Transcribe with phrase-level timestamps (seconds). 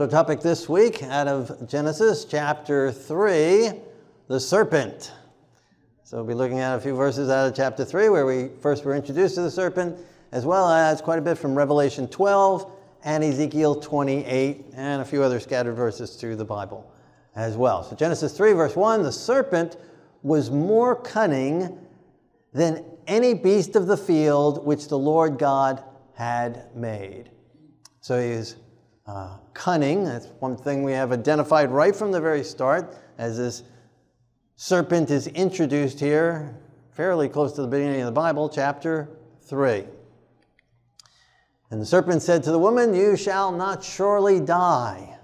[0.00, 3.72] So, topic this week out of Genesis chapter 3,
[4.28, 5.12] the serpent.
[6.04, 8.82] So, we'll be looking at a few verses out of chapter 3 where we first
[8.86, 9.98] were introduced to the serpent,
[10.32, 12.72] as well as quite a bit from Revelation 12
[13.04, 16.90] and Ezekiel 28, and a few other scattered verses through the Bible
[17.36, 17.82] as well.
[17.82, 19.76] So, Genesis 3, verse 1 the serpent
[20.22, 21.78] was more cunning
[22.54, 27.30] than any beast of the field which the Lord God had made.
[28.00, 28.56] So, he's
[29.10, 30.04] uh, cunning.
[30.04, 33.64] That's one thing we have identified right from the very start as this
[34.56, 36.56] serpent is introduced here,
[36.92, 39.08] fairly close to the beginning of the Bible, chapter
[39.42, 39.84] 3.
[41.70, 45.18] And the serpent said to the woman, You shall not surely die.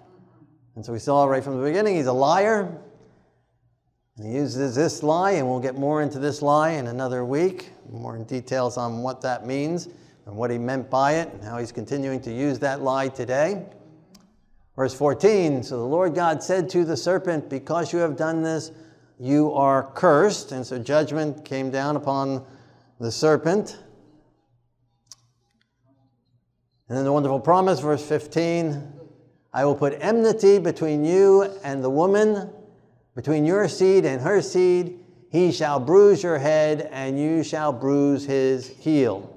[0.74, 2.80] And so we saw right from the beginning, he's a liar.
[4.16, 7.70] And he uses this lie, and we'll get more into this lie in another week,
[7.90, 9.88] more in details on what that means
[10.26, 13.64] and what he meant by it, and how he's continuing to use that lie today.
[14.76, 18.70] Verse 14 So the Lord God said to the serpent, Because you have done this,
[19.18, 20.52] you are cursed.
[20.52, 22.44] And so judgment came down upon
[23.00, 23.78] the serpent.
[26.88, 28.92] And then the wonderful promise, verse 15
[29.52, 32.50] I will put enmity between you and the woman,
[33.14, 35.00] between your seed and her seed.
[35.30, 39.34] He shall bruise your head, and you shall bruise his heel.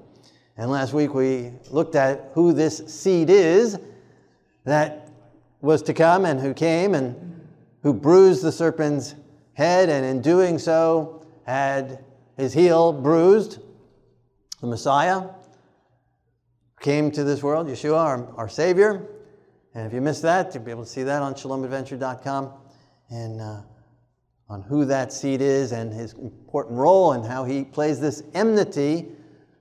[0.58, 3.78] And last week we looked at who this seed is
[4.64, 5.09] that
[5.60, 7.48] was to come and who came and
[7.82, 9.14] who bruised the serpent's
[9.54, 12.04] head, and in doing so had
[12.36, 13.58] his heel bruised.
[14.60, 15.28] The Messiah
[16.80, 19.06] came to this world, Yeshua, our, our Savior.
[19.74, 22.52] And if you missed that, you'll be able to see that on shalomadventure.com
[23.10, 23.62] and uh,
[24.48, 29.08] on who that seed is and his important role and how he plays this enmity,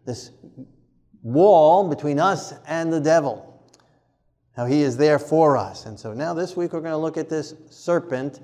[0.05, 0.31] this
[1.21, 3.48] wall between us and the devil
[4.59, 5.85] how he is there for us.
[5.85, 8.41] And so now this week we're going to look at this serpent,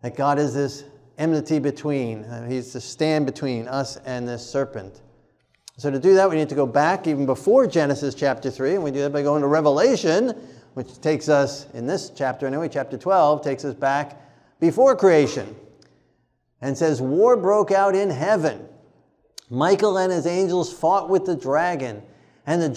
[0.00, 0.84] that God is this
[1.18, 2.24] enmity between.
[2.24, 5.02] Uh, he's the stand between us and this serpent.
[5.76, 8.82] So to do that, we need to go back even before Genesis chapter 3, and
[8.82, 10.30] we do that by going to Revelation,
[10.72, 14.18] which takes us, in this chapter anyway, chapter 12, takes us back
[14.58, 15.54] before creation.
[16.62, 18.66] And says, War broke out in heaven.
[19.50, 22.02] Michael and his angels fought with the dragon,
[22.46, 22.70] and the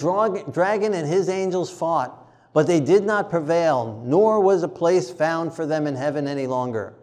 [0.52, 2.20] dragon and his angels fought
[2.54, 6.46] but they did not prevail, nor was a place found for them in heaven any
[6.46, 6.94] longer.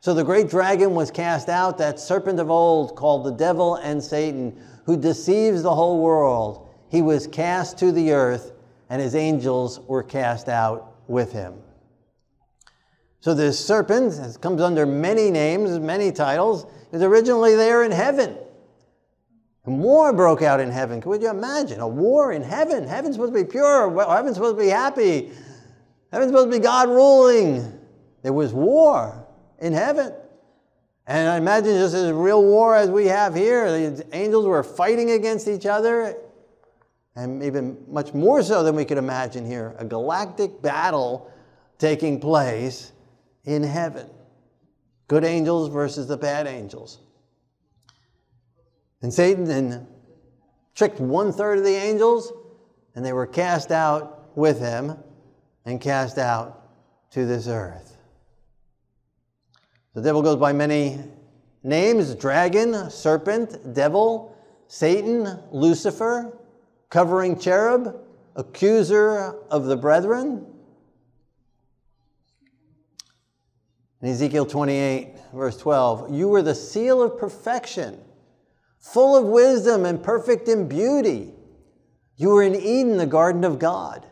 [0.00, 4.02] So the great dragon was cast out, that serpent of old called the devil and
[4.02, 6.68] Satan, who deceives the whole world.
[6.90, 8.52] He was cast to the earth,
[8.90, 11.54] and his angels were cast out with him.
[13.20, 18.36] So this serpent comes under many names, many titles, is originally there in heaven.
[19.66, 21.00] War broke out in heaven.
[21.00, 21.80] Could you imagine?
[21.80, 22.86] A war in heaven.
[22.86, 23.90] Heaven's supposed to be pure.
[24.08, 25.32] Heaven's supposed to be happy.
[26.12, 27.78] Heaven's supposed to be God ruling.
[28.22, 29.26] There was war
[29.58, 30.12] in heaven.
[31.08, 35.12] And I imagine just as real war as we have here, the angels were fighting
[35.12, 36.16] against each other,
[37.14, 41.30] and even much more so than we could imagine here a galactic battle
[41.78, 42.92] taking place
[43.44, 44.10] in heaven.
[45.06, 46.98] Good angels versus the bad angels.
[49.06, 49.86] And Satan then
[50.74, 52.32] tricked one third of the angels,
[52.96, 54.98] and they were cast out with him
[55.64, 56.72] and cast out
[57.12, 57.96] to this earth.
[59.94, 60.98] The devil goes by many
[61.62, 66.36] names dragon, serpent, devil, Satan, Lucifer,
[66.90, 67.96] covering cherub,
[68.34, 70.44] accuser of the brethren.
[74.02, 78.00] In Ezekiel 28, verse 12, you were the seal of perfection
[78.92, 81.32] full of wisdom and perfect in beauty.
[82.16, 84.06] You were in Eden, the garden of God.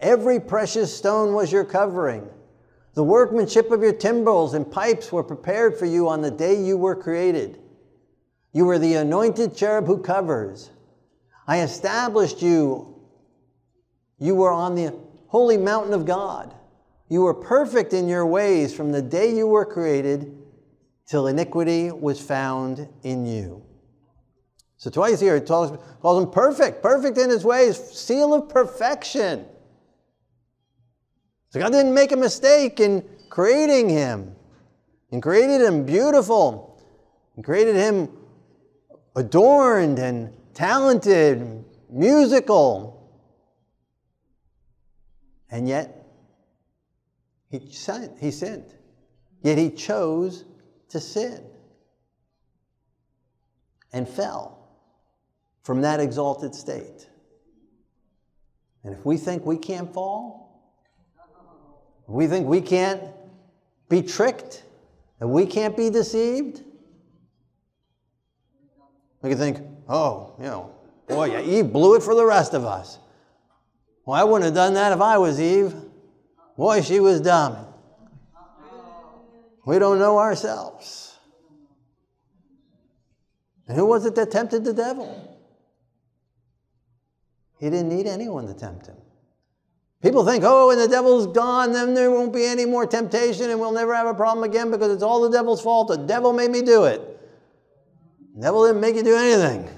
[0.00, 2.28] Every precious stone was your covering.
[2.94, 6.76] The workmanship of your timbrels and pipes were prepared for you on the day you
[6.76, 7.60] were created.
[8.52, 10.70] You were the anointed cherub who covers.
[11.46, 13.00] I established you.
[14.18, 14.94] You were on the
[15.28, 16.54] holy mountain of God.
[17.08, 20.36] You were perfect in your ways from the day you were created
[21.06, 23.62] till iniquity was found in you.
[24.78, 29.46] So twice here he calls, calls him perfect, perfect in his ways, seal of perfection.
[31.50, 34.34] So God didn't make a mistake in creating him,
[35.10, 36.82] and created him beautiful,
[37.36, 38.10] and created him
[39.14, 43.10] adorned and talented, musical.
[45.50, 46.06] And yet,
[47.50, 48.18] he sinned.
[48.20, 48.74] He sinned.
[49.42, 50.44] Yet he chose
[50.90, 51.42] to sin
[53.92, 54.55] and fell
[55.66, 57.08] from that exalted state.
[58.84, 60.46] And if we think we can't fall,
[62.06, 63.02] We think we can't
[63.88, 64.62] be tricked,
[65.18, 66.62] that we can't be deceived.
[69.22, 69.58] We can think,
[69.88, 70.70] oh, you know,
[71.08, 72.98] boy, Eve blew it for the rest of us.
[74.04, 75.74] Well, I wouldn't have done that if I was Eve.
[76.56, 77.66] Boy, she was dumb.
[79.66, 81.18] We don't know ourselves.
[83.66, 85.35] And who was it that tempted the devil?
[87.58, 88.96] He didn't need anyone to tempt him.
[90.02, 93.58] People think, oh, when the devil's gone, then there won't be any more temptation and
[93.58, 95.88] we'll never have a problem again because it's all the devil's fault.
[95.88, 97.00] The devil made me do it.
[98.34, 99.68] The devil didn't make you do anything.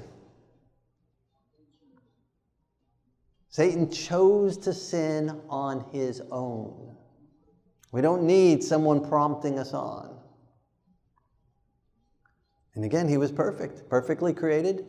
[3.48, 6.96] Satan chose to sin on his own.
[7.92, 10.16] We don't need someone prompting us on.
[12.75, 14.84] And again, he was perfect, perfectly created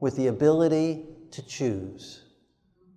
[0.00, 2.21] with the ability to choose.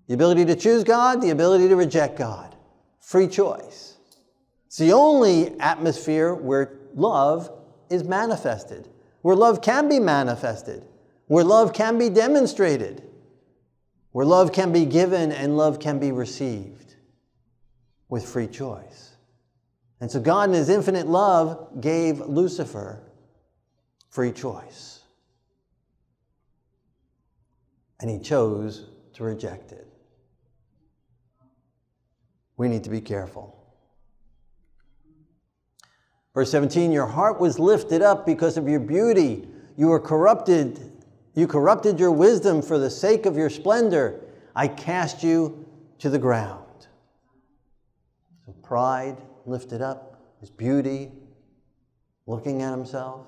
[0.07, 2.56] The ability to choose God, the ability to reject God.
[3.00, 3.98] Free choice.
[4.68, 7.50] It's the only atmosphere where love
[7.90, 8.90] is manifested,
[9.22, 10.86] where love can be manifested,
[11.28, 13.04] where love can be demonstrated,
[14.12, 16.96] where love can be given and love can be received
[18.10, 19.12] with free choice.
[20.00, 23.01] And so God, in His infinite love, gave Lucifer
[24.16, 25.01] free choice.
[28.00, 29.85] And he chose to reject it.
[32.57, 33.56] We need to be careful.
[36.34, 39.48] Verse 17 Your heart was lifted up because of your beauty.
[39.78, 40.92] You were corrupted.
[41.34, 44.22] You corrupted your wisdom for the sake of your splendor.
[44.56, 45.66] I cast you
[46.00, 46.62] to the ground.
[48.46, 51.12] So pride lifted up, his beauty,
[52.25, 53.28] looking at himself.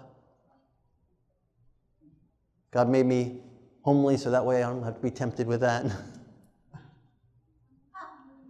[2.71, 3.39] God made me
[3.81, 5.85] homely so that way I don't have to be tempted with that.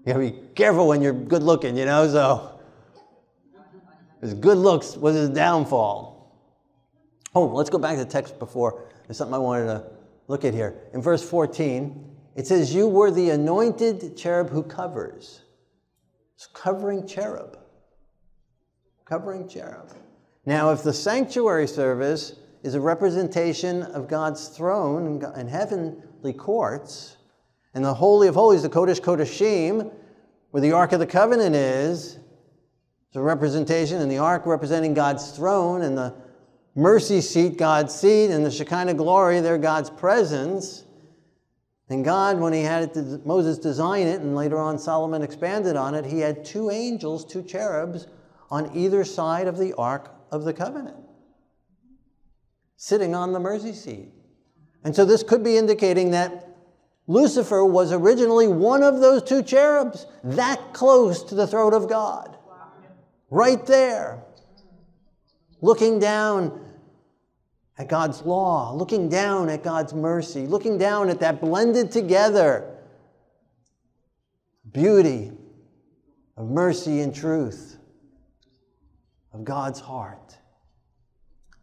[0.07, 2.59] you gotta be careful when you're good looking, you know, so
[4.21, 6.15] his good looks was his downfall.
[7.35, 8.85] Oh, let's go back to the text before.
[9.05, 9.91] There's something I wanted to
[10.27, 10.75] look at here.
[10.93, 15.41] In verse 14, it says, You were the anointed cherub who covers.
[16.35, 17.57] It's covering cherub
[19.07, 19.91] covering cherub.
[20.45, 27.16] Now, if the sanctuary service is a representation of God's throne and heavenly courts,
[27.77, 29.93] and the Holy of Holies, the Kodesh Kodeshim,
[30.49, 32.17] where the Ark of the Covenant is,
[33.07, 36.15] it's a representation, and the Ark representing God's throne, and the
[36.73, 40.85] mercy seat, God's seat, and the Shekinah glory, they're God's presence.
[41.87, 45.93] And God, when he had it, Moses design it, and later on Solomon expanded on
[45.93, 48.07] it, he had two angels, two cherubs,
[48.49, 50.97] on either side of the Ark of the Covenant,
[52.75, 54.09] sitting on the mercy seat.
[54.83, 56.56] And so this could be indicating that
[57.07, 62.37] Lucifer was originally one of those two cherubs, that close to the throat of God.
[63.29, 64.23] Right there,
[65.61, 66.65] looking down
[67.77, 72.73] at God's law, looking down at God's mercy, looking down at that blended together
[74.71, 75.31] beauty
[76.35, 77.77] of mercy and truth
[79.33, 80.37] of God's heart.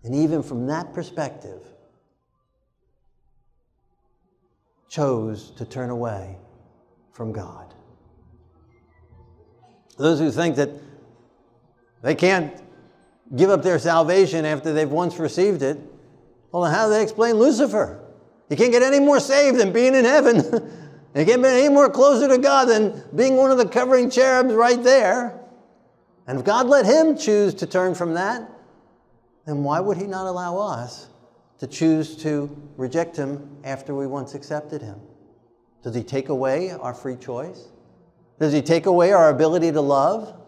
[0.02, 1.62] And even from that perspective,
[4.94, 6.36] chose to turn away
[7.12, 7.74] from God.
[9.98, 10.70] Those who think that
[12.02, 12.54] they can't
[13.34, 15.80] give up their salvation after they've once received it,
[16.52, 18.04] well, how do they explain Lucifer?
[18.48, 20.36] You can't get any more saved than being in heaven.
[21.16, 24.54] you can't be any more closer to God than being one of the covering cherubs
[24.54, 25.40] right there.
[26.28, 28.48] And if God let him choose to turn from that,
[29.44, 31.08] then why would he not allow us
[31.64, 35.00] to choose to reject him after we once accepted him?
[35.82, 37.68] Does he take away our free choice?
[38.38, 40.38] Does he take away our ability to love?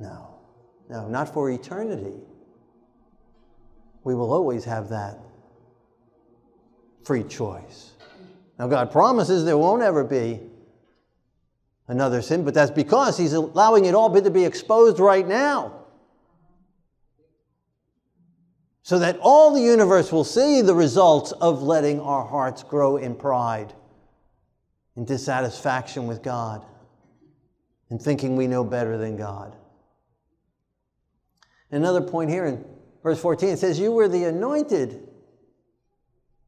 [0.00, 0.40] No.
[0.90, 2.14] No, not for eternity.
[4.02, 5.20] We will always have that
[7.04, 7.92] free choice.
[8.58, 10.40] Now, God promises there won't ever be
[11.86, 15.81] another sin, but that's because he's allowing it all to be exposed right now.
[18.82, 23.14] So that all the universe will see the results of letting our hearts grow in
[23.14, 23.72] pride,
[24.96, 26.64] in dissatisfaction with God,
[27.90, 29.54] in thinking we know better than God.
[31.70, 32.64] Another point here in
[33.02, 35.08] verse 14 it says, You were the anointed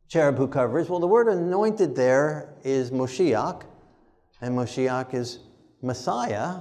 [0.09, 0.89] cherub who covers.
[0.89, 3.63] Well, the word anointed there is Moshiach
[4.41, 5.39] and Moshiach is
[5.81, 6.59] Messiah.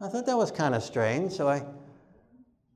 [0.00, 1.64] I thought that was kind of strange, so I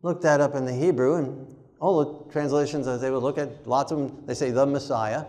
[0.03, 3.67] looked that up in the Hebrew, and all the translations as they would look at,
[3.67, 5.27] lots of them, they say the Messiah.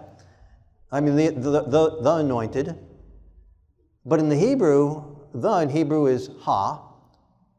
[0.89, 2.77] I mean, the, the, the, the anointed.
[4.05, 6.81] But in the Hebrew, the in Hebrew is ha,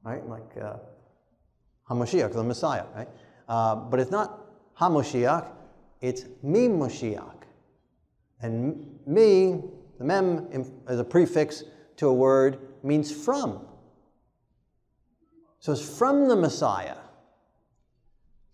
[0.03, 0.27] right?
[0.27, 0.79] Like uh,
[1.91, 3.09] the Messiah, right?
[3.47, 4.47] Uh, but it's not
[4.81, 5.47] Hamashiach,
[6.01, 7.43] it's Moshiach.
[8.41, 9.63] And me,
[9.99, 10.49] the mem
[10.89, 11.65] as a prefix
[11.99, 13.61] to a word, means from.
[15.59, 16.97] So it's from the Messiah.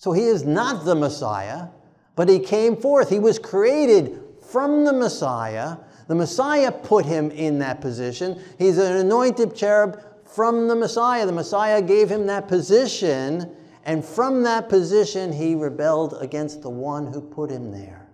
[0.03, 1.69] So he is not the Messiah,
[2.17, 3.09] but he came forth.
[3.09, 5.77] He was created from the Messiah.
[6.09, 8.43] The Messiah put him in that position.
[8.59, 11.25] He's an anointed cherub from the Messiah.
[11.25, 13.55] The Messiah gave him that position,
[13.85, 18.09] and from that position, he rebelled against the one who put him there.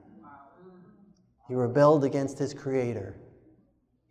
[1.49, 3.17] He rebelled against his creator.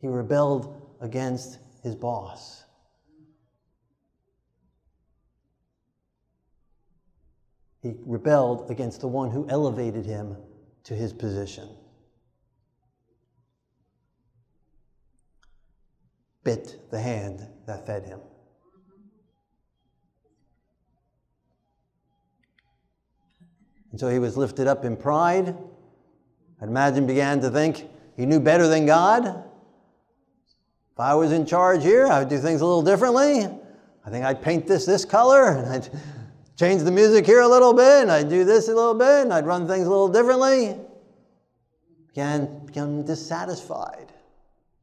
[0.02, 2.64] He rebelled against his boss.
[7.82, 10.38] He rebelled against the one who elevated him
[10.86, 11.70] to his position.
[16.44, 18.20] Bit the hand that fed him.
[23.92, 25.56] And so he was lifted up in pride.
[26.62, 29.26] I'd imagine began to think he knew better than God.
[29.26, 33.48] If I was in charge here, I would do things a little differently.
[34.06, 35.90] I think I'd paint this this color, and I'd
[36.58, 39.34] change the music here a little bit, and I'd do this a little bit, and
[39.34, 40.76] I'd run things a little differently.
[42.08, 44.12] Began become dissatisfied.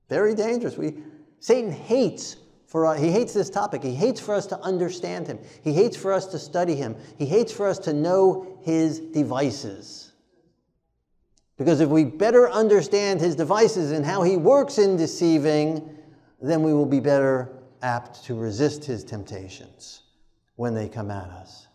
[0.09, 0.77] Very dangerous.
[0.77, 1.03] We
[1.41, 3.83] Satan hates for us, he hates this topic.
[3.83, 5.39] He hates for us to understand him.
[5.63, 6.97] He hates for us to study him.
[7.19, 10.13] He hates for us to know his devices.
[11.57, 15.89] Because if we better understand his devices and how he works in deceiving,
[16.41, 17.53] then we will be better
[17.83, 20.04] apt to resist his temptations
[20.57, 21.67] when they come at us.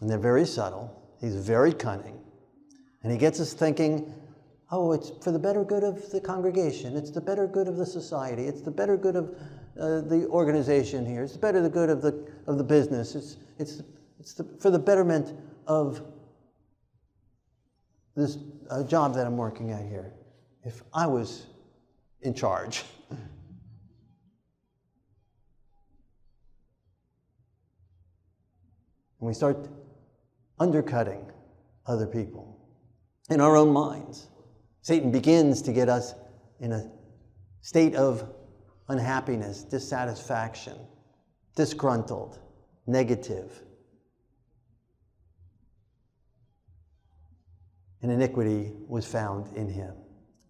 [0.00, 2.18] And they're very subtle, he's very cunning,
[3.02, 4.12] and he gets us thinking,
[4.70, 7.86] oh, it's for the better good of the congregation, it's the better good of the
[7.86, 9.36] society, it's the better good of
[9.80, 13.36] uh, the organization here, it's the better the good of the, of the business, it's,
[13.58, 13.82] it's,
[14.18, 15.32] it's the, for the betterment
[15.66, 16.02] of
[18.16, 18.38] this
[18.70, 20.12] uh, job that I'm working at here.
[20.64, 21.46] If I was
[22.22, 22.84] in charge,
[29.24, 29.70] And we start
[30.60, 31.24] undercutting
[31.86, 32.60] other people
[33.30, 34.28] in our own minds.
[34.82, 36.12] Satan begins to get us
[36.60, 36.90] in a
[37.62, 38.30] state of
[38.88, 40.76] unhappiness, dissatisfaction,
[41.56, 42.38] disgruntled,
[42.86, 43.62] negative.
[48.02, 49.94] And iniquity was found in him,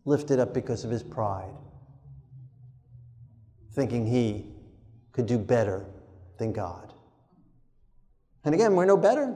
[0.05, 1.55] lifted up because of his pride,
[3.73, 4.47] thinking he
[5.13, 5.87] could do better
[6.39, 6.94] than God.
[8.45, 9.35] And again, we're no better.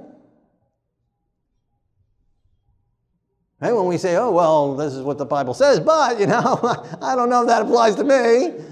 [3.61, 3.73] Right?
[3.73, 6.61] When we say, oh, well, this is what the Bible says, but, you know,
[7.03, 8.65] I don't know if that applies to me.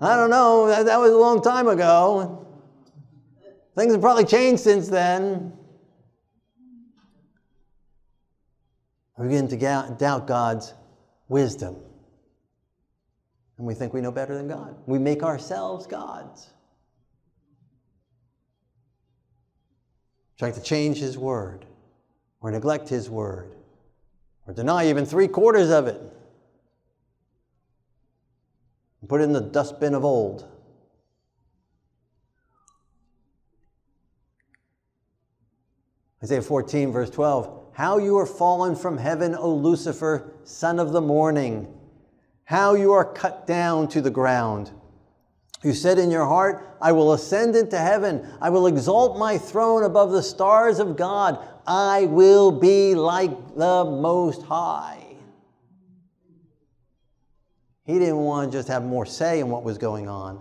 [0.00, 0.66] I don't know.
[0.66, 2.46] That, that was a long time ago.
[3.76, 5.52] Things have probably changed since then.
[9.18, 9.56] We begin to
[9.98, 10.72] doubt God's
[11.28, 11.76] wisdom.
[13.58, 14.74] And we think we know better than God.
[14.86, 16.48] We make ourselves gods.
[20.40, 21.66] Trying to change His word,
[22.40, 23.54] or neglect His word,
[24.46, 26.00] or deny even three quarters of it,
[29.02, 30.48] and put it in the dustbin of old.
[36.24, 37.72] Isaiah 14, verse 12.
[37.74, 41.68] How you are fallen from heaven, O Lucifer, son of the morning.
[42.44, 44.70] How you are cut down to the ground.
[45.62, 48.26] You said in your heart, I will ascend into heaven.
[48.40, 51.38] I will exalt my throne above the stars of God.
[51.66, 55.04] I will be like the Most High.
[57.84, 60.40] He didn't want to just have more say in what was going on,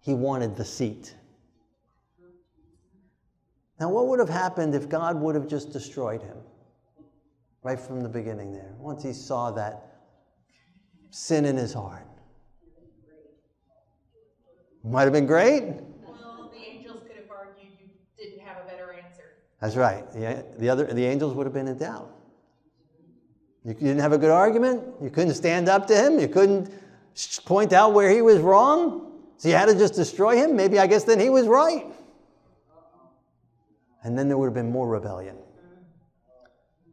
[0.00, 1.14] he wanted the seat.
[3.80, 6.36] Now, what would have happened if God would have just destroyed him
[7.62, 9.96] right from the beginning there, once he saw that
[11.08, 12.06] sin in his heart?
[14.82, 15.62] Might have been great.
[15.62, 19.24] Well, the angels could have argued you didn't have a better answer.
[19.60, 20.10] That's right.
[20.12, 22.10] The, the, other, the angels would have been in doubt.
[23.64, 24.82] You didn't have a good argument.
[25.02, 26.18] You couldn't stand up to him.
[26.18, 26.72] You couldn't
[27.44, 29.12] point out where he was wrong.
[29.36, 30.56] So you had to just destroy him.
[30.56, 31.86] Maybe I guess then he was right.
[34.02, 35.36] And then there would have been more rebellion.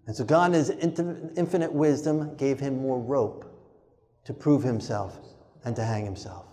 [0.08, 3.46] And so God, in his infinite wisdom, gave him more rope
[4.26, 5.20] to prove himself
[5.64, 6.47] and to hang himself.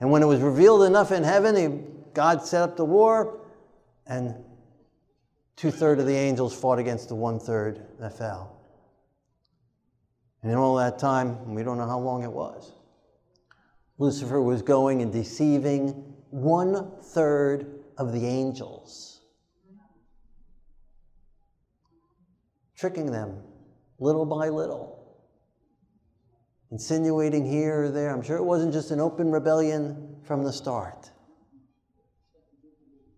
[0.00, 3.40] And when it was revealed enough in heaven, he, God set up the war,
[4.06, 4.34] and
[5.56, 8.56] two thirds of the angels fought against the one third that fell.
[10.42, 12.72] And in all that time, we don't know how long it was,
[13.98, 15.90] Lucifer was going and deceiving
[16.30, 19.20] one third of the angels,
[22.74, 23.42] tricking them
[23.98, 24.99] little by little,
[26.70, 28.10] insinuating here or there.
[28.10, 31.10] I'm sure it wasn't just an open rebellion from the start.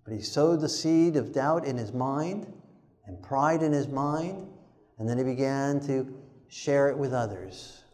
[0.04, 2.52] But he sowed the seed of doubt in his mind
[3.06, 4.48] and pride in his mind,
[4.98, 6.14] and then he began to
[6.48, 7.84] share it with others.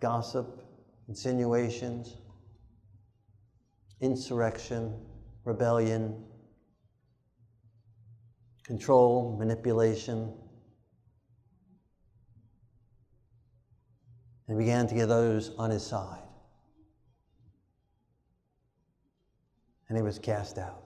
[0.00, 0.62] Gossip,
[1.08, 2.16] insinuations,
[4.00, 4.94] insurrection,
[5.44, 6.22] rebellion,
[8.64, 10.32] control, manipulation.
[14.48, 16.22] And began to get others on his side.
[19.88, 20.82] And he was cast out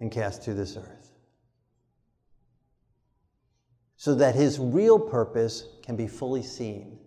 [0.00, 1.12] and cast to this earth.
[3.96, 6.98] So that his real purpose can be fully seen.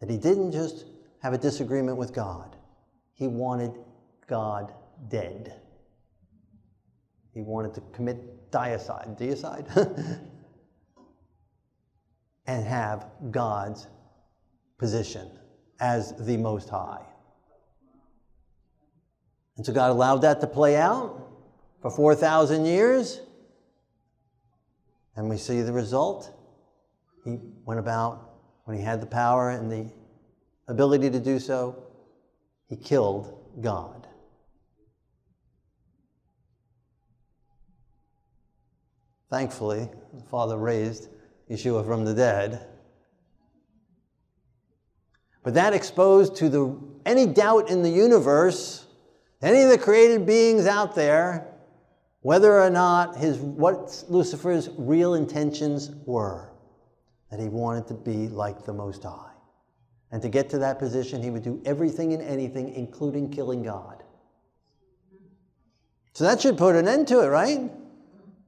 [0.00, 0.86] That he didn't just
[1.20, 2.56] have a disagreement with God,
[3.14, 3.72] he wanted
[4.26, 4.72] God
[5.08, 5.60] dead.
[7.32, 10.20] He wanted to commit deicide, deicide?
[12.46, 13.86] and have God's
[14.78, 15.30] position
[15.80, 17.04] as the Most High.
[19.56, 21.28] And so God allowed that to play out
[21.82, 23.20] for 4,000 years.
[25.14, 26.32] And we see the result.
[27.24, 28.30] He went about,
[28.64, 29.92] when he had the power and the
[30.68, 31.84] ability to do so,
[32.68, 34.08] he killed God.
[39.28, 41.08] Thankfully, the Father raised
[41.50, 42.66] Yeshua from the dead.
[45.42, 48.86] But that exposed to the, any doubt in the universe,
[49.40, 51.48] any of the created beings out there,
[52.20, 56.52] whether or not his, what Lucifer's real intentions were,
[57.30, 59.32] that he wanted to be like the Most High.
[60.12, 64.04] And to get to that position, he would do everything and anything, including killing God.
[66.12, 67.70] So that should put an end to it, right?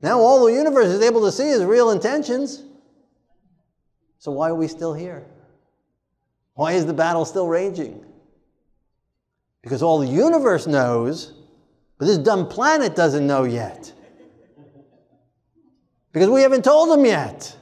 [0.03, 2.63] Now all the universe is able to see his real intentions.
[4.25, 5.27] So why are we still here?
[6.55, 8.07] Why is the battle still raging?
[9.61, 11.35] Because all the universe knows,
[11.99, 13.93] but this dumb planet doesn't know yet.
[16.11, 17.55] Because we haven't told them yet.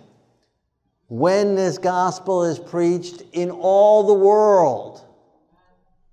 [1.09, 5.05] When this gospel is preached in all the world,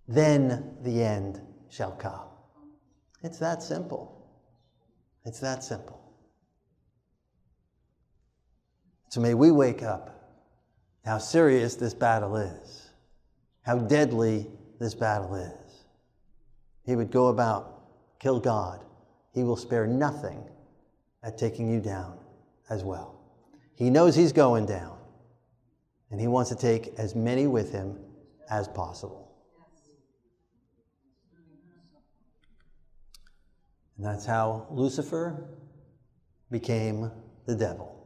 [0.07, 2.27] then the end shall come.
[3.21, 4.27] It's that simple.
[5.25, 6.01] It's that simple.
[9.09, 10.15] So may we wake up
[11.05, 12.89] how serious this battle is,
[13.61, 14.47] how deadly
[14.79, 15.85] this battle is.
[16.85, 18.83] He would go about, kill God.
[19.33, 20.43] He will spare nothing
[21.23, 22.17] at taking you down
[22.69, 23.19] as well.
[23.75, 24.97] He knows he's going down,
[26.11, 27.97] and he wants to take as many with him
[28.49, 29.31] as possible.
[33.97, 35.45] And that's how Lucifer
[36.49, 37.11] became
[37.45, 37.98] the devil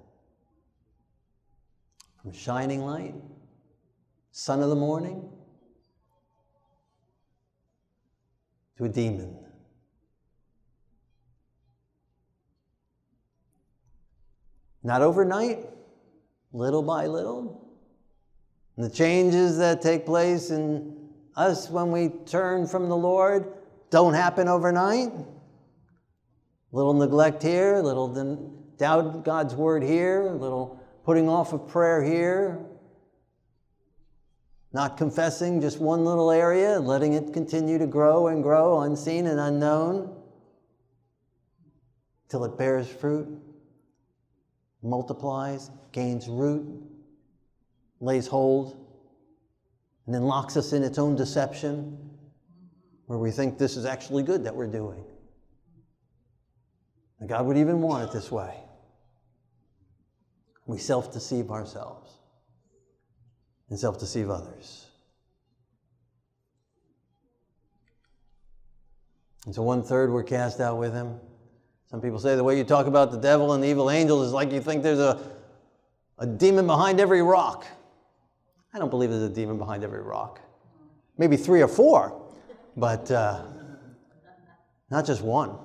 [2.23, 3.13] from shining light,
[4.31, 5.29] son of the morning,
[8.77, 9.37] to a demon.
[14.83, 15.65] Not overnight,
[16.53, 17.77] little by little.
[18.77, 23.53] And the changes that take place in us when we turn from the Lord
[23.89, 25.11] don't happen overnight.
[26.71, 28.07] Little neglect here, a little
[28.77, 32.65] doubt God's word here, a little putting off of prayer here,
[34.71, 39.39] not confessing just one little area, letting it continue to grow and grow, unseen and
[39.39, 40.15] unknown,
[42.29, 43.39] till it bears fruit,
[44.81, 46.81] multiplies, gains root,
[47.99, 48.87] lays hold,
[50.05, 51.97] and then locks us in its own deception,
[53.05, 55.03] where we think this is actually good that we're doing.
[57.19, 58.57] And God would even want it this way.
[60.65, 62.09] We self deceive ourselves
[63.69, 64.87] and self deceive others.
[69.45, 71.19] And so one third were cast out with him.
[71.89, 74.33] Some people say the way you talk about the devil and the evil angels is
[74.33, 75.19] like you think there's a,
[76.17, 77.65] a demon behind every rock.
[78.73, 80.39] I don't believe there's a demon behind every rock.
[81.17, 82.19] Maybe three or four,
[82.75, 83.43] but uh,
[84.89, 85.57] not just one.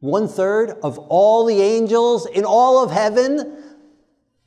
[0.00, 3.62] One third of all the angels in all of heaven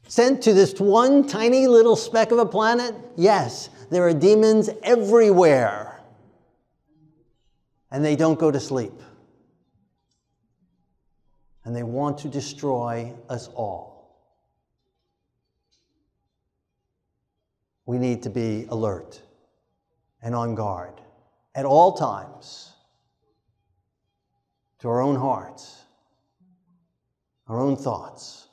[0.07, 2.95] sent to this one tiny little speck of a planet?
[3.15, 6.01] Yes, there are demons everywhere.
[7.91, 8.93] And they don't go to sleep.
[11.65, 13.89] And they want to destroy us all.
[17.89, 19.19] we need to be alert
[20.21, 20.93] and on guard
[21.55, 22.71] at all times
[24.79, 25.83] to our own hearts,
[27.47, 28.47] our own thoughts,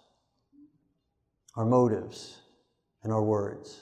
[1.55, 2.39] our motives,
[3.03, 3.81] and our words.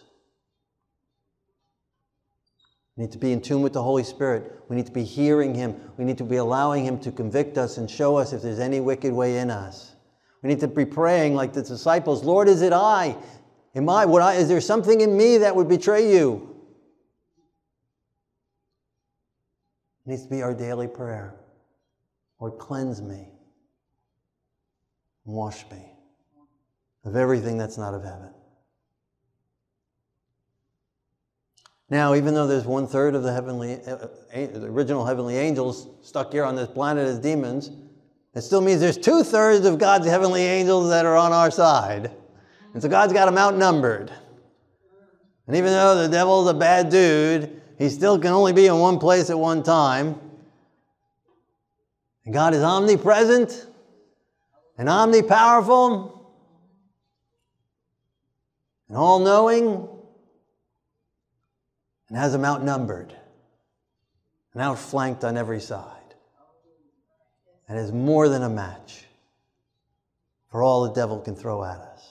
[2.97, 4.61] We need to be in tune with the Holy Spirit.
[4.69, 5.81] We need to be hearing Him.
[5.97, 8.81] We need to be allowing Him to convict us and show us if there's any
[8.81, 9.97] wicked way in us.
[10.43, 13.17] We need to be praying like the disciples Lord, is it I?
[13.75, 16.55] Am I, would I, is there something in me that would betray you?
[20.07, 21.35] It needs to be our daily prayer.
[22.45, 23.31] Lord, cleanse me,
[25.25, 25.95] wash me
[27.07, 28.29] of everything that's not of heaven.
[31.89, 36.33] Now, even though there's one third of the heavenly, uh, the original heavenly angels stuck
[36.33, 37.71] here on this planet as demons,
[38.35, 42.11] it still means there's two thirds of God's heavenly angels that are on our side.
[42.75, 44.13] And so God's got them outnumbered.
[45.47, 48.99] And even though the devil's a bad dude, he still can only be in one
[48.99, 50.21] place at one time.
[52.25, 53.67] And God is omnipresent
[54.79, 56.21] and omnipowerful
[58.89, 59.89] and all knowing
[62.09, 63.15] and has them outnumbered
[64.53, 65.91] and outflanked on every side
[67.69, 69.05] and is more than a match
[70.49, 72.09] for all the devil can throw at us.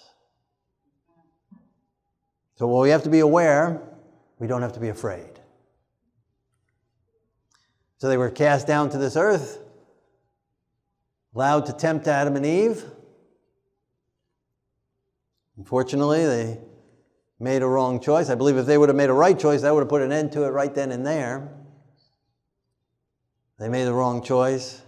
[2.55, 3.81] So while we have to be aware,
[4.39, 5.39] we don't have to be afraid.
[7.97, 9.62] So they were cast down to this earth,
[11.35, 12.83] allowed to tempt Adam and Eve.
[15.57, 16.59] Unfortunately, they
[17.39, 18.29] made a wrong choice.
[18.29, 20.11] I believe if they would have made a right choice, that would have put an
[20.11, 21.51] end to it right then and there.
[23.59, 24.81] They made the wrong choice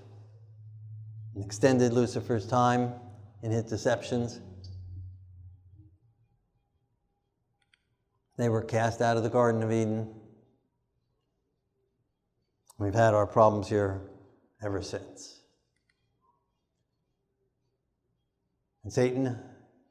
[1.36, 2.94] and extended Lucifer's time
[3.44, 4.40] in his deceptions.
[8.38, 10.14] They were cast out of the Garden of Eden.
[12.78, 14.02] We've had our problems here
[14.62, 15.35] ever since.
[18.86, 19.40] And Satan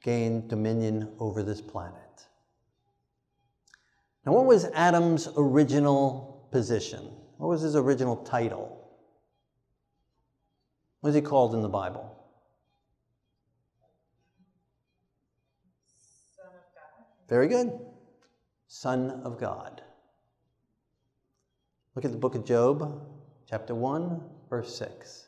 [0.04, 1.98] gained dominion over this planet.
[4.24, 7.10] Now, what was Adam's original position?
[7.36, 8.88] What was his original title?
[11.00, 12.16] What is he called in the Bible?
[17.28, 17.72] Very good.
[18.68, 19.82] Son of God.
[21.96, 23.02] Look at the book of Job,
[23.50, 25.23] chapter 1, verse 6.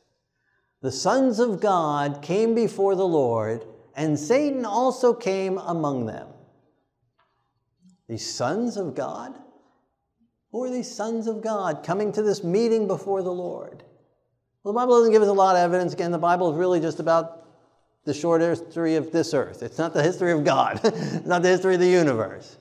[0.83, 6.29] The sons of God came before the Lord, and Satan also came among them.
[8.09, 9.35] These sons of God?
[10.53, 13.83] Who are these sons of God coming to this meeting before the Lord?
[14.63, 15.93] Well, the Bible doesn't give us a lot of evidence.
[15.93, 17.47] Again, the Bible is really just about
[18.05, 19.63] the short history of this earth.
[19.63, 22.59] It's not the history of God, it's not the history of the universe.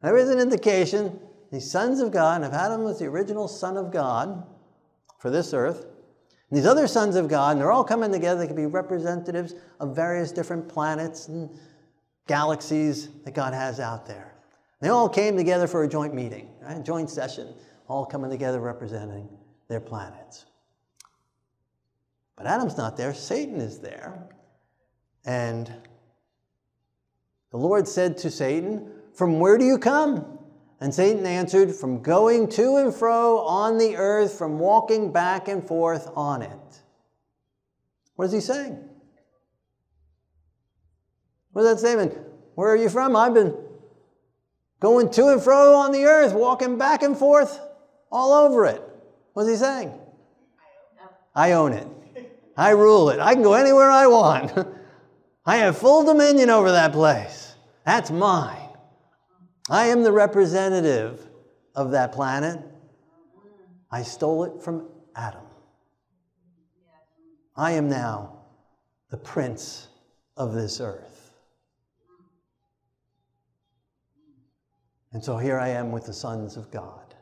[0.00, 1.18] There is an indication
[1.50, 4.44] these sons of God, and if Adam was the original son of God
[5.18, 5.86] for this earth,
[6.50, 9.96] these other sons of God, and they're all coming together, they could be representatives of
[9.96, 11.50] various different planets and
[12.26, 14.34] galaxies that God has out there.
[14.80, 16.76] They all came together for a joint meeting, right?
[16.76, 17.54] a joint session,
[17.88, 19.28] all coming together representing
[19.68, 20.44] their planets.
[22.36, 24.28] But Adam's not there, Satan is there.
[25.24, 25.72] And
[27.50, 30.33] the Lord said to Satan, From where do you come?
[30.84, 35.66] And Satan answered, From going to and fro on the earth, from walking back and
[35.66, 36.82] forth on it.
[38.16, 38.86] What is he saying?
[41.52, 42.18] What is that statement?
[42.54, 43.16] Where are you from?
[43.16, 43.56] I've been
[44.78, 47.58] going to and fro on the earth, walking back and forth
[48.12, 48.82] all over it.
[49.32, 49.90] What's he saying?
[51.34, 51.88] I own it.
[52.58, 53.20] I rule it.
[53.20, 54.52] I can go anywhere I want.
[55.46, 57.54] I have full dominion over that place.
[57.86, 58.63] That's mine.
[59.70, 61.26] I am the representative
[61.74, 62.60] of that planet.
[63.90, 65.44] I stole it from Adam.
[67.56, 68.38] I am now
[69.10, 69.88] the prince
[70.36, 71.32] of this earth.
[75.12, 77.14] And so here I am with the sons of God,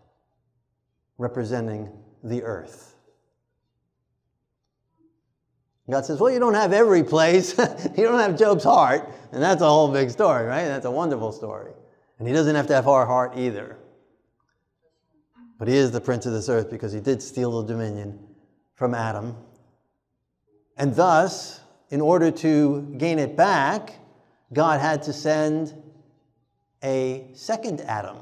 [1.18, 1.92] representing
[2.24, 2.96] the earth.
[5.90, 7.56] God says, Well, you don't have every place.
[7.98, 9.10] you don't have Job's heart.
[9.30, 10.64] And that's a whole big story, right?
[10.64, 11.72] That's a wonderful story.
[12.22, 13.76] And he doesn't have to have our heart either.
[15.58, 18.16] But he is the prince of this earth because he did steal the dominion
[18.76, 19.34] from Adam.
[20.76, 21.58] And thus,
[21.90, 23.94] in order to gain it back,
[24.52, 25.74] God had to send
[26.84, 28.18] a second Adam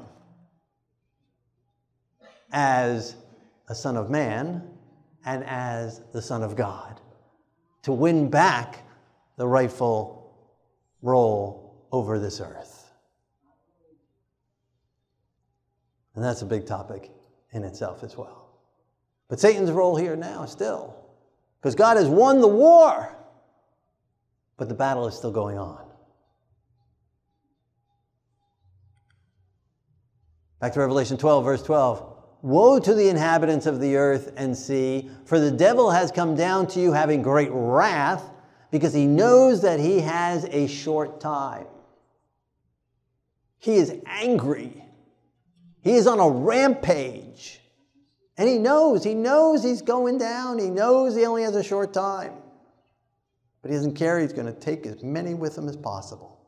[2.51, 3.15] as
[3.69, 4.67] a son of man
[5.25, 6.99] and as the son of God
[7.83, 8.83] to win back
[9.37, 10.33] the rightful
[11.03, 12.80] role over this earth.
[16.15, 17.11] And that's a big topic
[17.51, 18.49] in itself as well.
[19.27, 20.95] But Satan's role here now, still,
[21.59, 23.15] because God has won the war,
[24.57, 25.85] but the battle is still going on.
[30.59, 32.07] Back to Revelation 12, verse 12.
[32.43, 36.67] Woe to the inhabitants of the earth and sea, for the devil has come down
[36.67, 38.29] to you having great wrath,
[38.69, 41.67] because he knows that he has a short time.
[43.59, 44.80] He is angry.
[45.81, 47.59] He is on a rampage.
[48.37, 50.57] And he knows, he knows he's going down.
[50.57, 52.33] He knows he only has a short time.
[53.61, 54.19] But he doesn't care.
[54.19, 56.39] He's going to take as many with him as possible.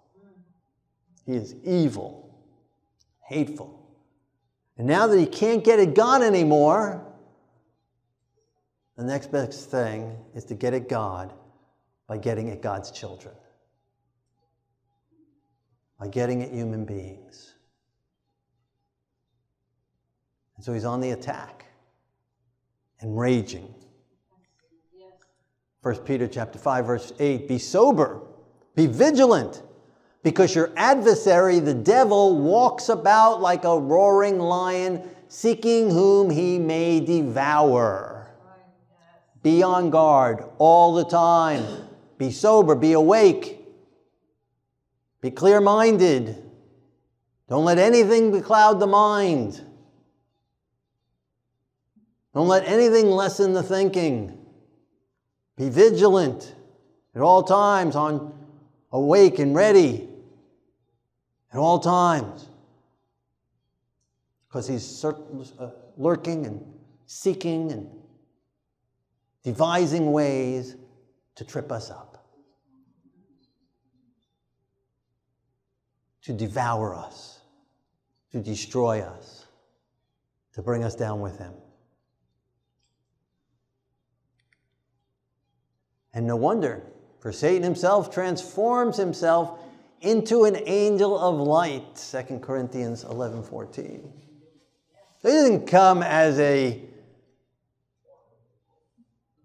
[1.26, 2.36] He is evil,
[3.22, 3.80] hateful.
[4.78, 7.06] And now that he can't get at God anymore,
[8.98, 11.34] the next best thing is to get at God
[12.08, 13.34] by getting at God's children,
[16.00, 17.53] by getting at human beings.
[20.56, 21.66] And so he's on the attack
[23.00, 23.74] and raging.
[25.82, 28.22] 1 Peter chapter 5 verse 8 be sober
[28.74, 29.62] be vigilant
[30.24, 37.02] because your adversary the devil walks about like a roaring lion seeking whom he may
[37.02, 38.34] devour.
[39.42, 41.66] Be on guard all the time.
[42.18, 43.63] Be sober be awake
[45.24, 46.52] be clear-minded.
[47.48, 49.62] Don't let anything becloud the mind
[52.34, 54.38] don't let anything lessen the thinking.
[55.56, 56.56] Be vigilant
[57.15, 58.34] at all times, on
[58.91, 60.10] awake and ready
[61.52, 62.48] at all times.
[64.48, 66.63] Because he's uh, lurking and
[67.06, 67.89] seeking and
[69.43, 70.76] devising ways
[71.36, 72.26] to trip us up,
[76.24, 77.41] to devour us,
[78.32, 79.46] to destroy us,
[80.54, 81.54] to bring us down with him.
[86.13, 86.84] And no wonder,
[87.19, 89.60] for Satan himself transforms himself
[90.02, 94.13] into an angel of light, 2 Corinthians 11 14.
[95.21, 96.82] He didn't come as a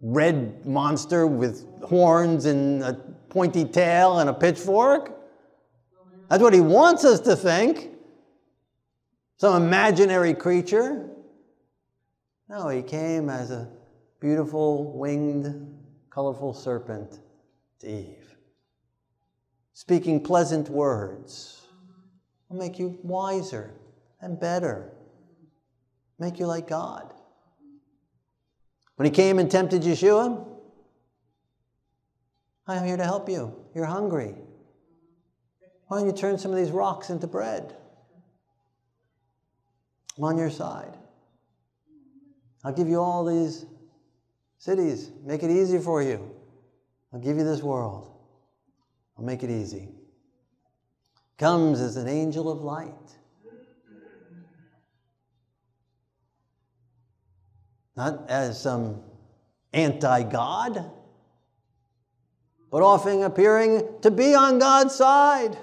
[0.01, 2.95] red monster with horns and a
[3.31, 5.15] pointy tail and a pitchfork.
[6.29, 7.91] That's what he wants us to think.
[9.39, 11.09] Some imaginary creature.
[12.49, 13.71] No, he came as a
[14.21, 15.78] beautiful winged
[16.11, 17.21] colorful serpent
[17.81, 18.37] to Eve.
[19.73, 21.67] Speaking pleasant words
[22.49, 23.75] will make you wiser
[24.21, 24.93] and better,
[26.19, 27.13] make you like God.
[28.97, 30.45] When he came and tempted Yeshua,
[32.67, 33.55] I'm here to help you.
[33.75, 34.35] You're hungry.
[35.87, 37.77] Why don't you turn some of these rocks into bread?
[40.19, 40.97] I'm on your side.
[42.65, 43.65] I'll give you all these
[44.59, 45.11] cities.
[45.25, 46.35] Make it easy for you.
[47.13, 48.13] I'll give you this world.
[49.17, 49.89] I'll make it easy.
[51.39, 52.93] Comes as an angel of light.
[57.97, 59.03] Not as some
[59.73, 60.89] anti God,
[62.71, 65.57] but often appearing to be on God's side.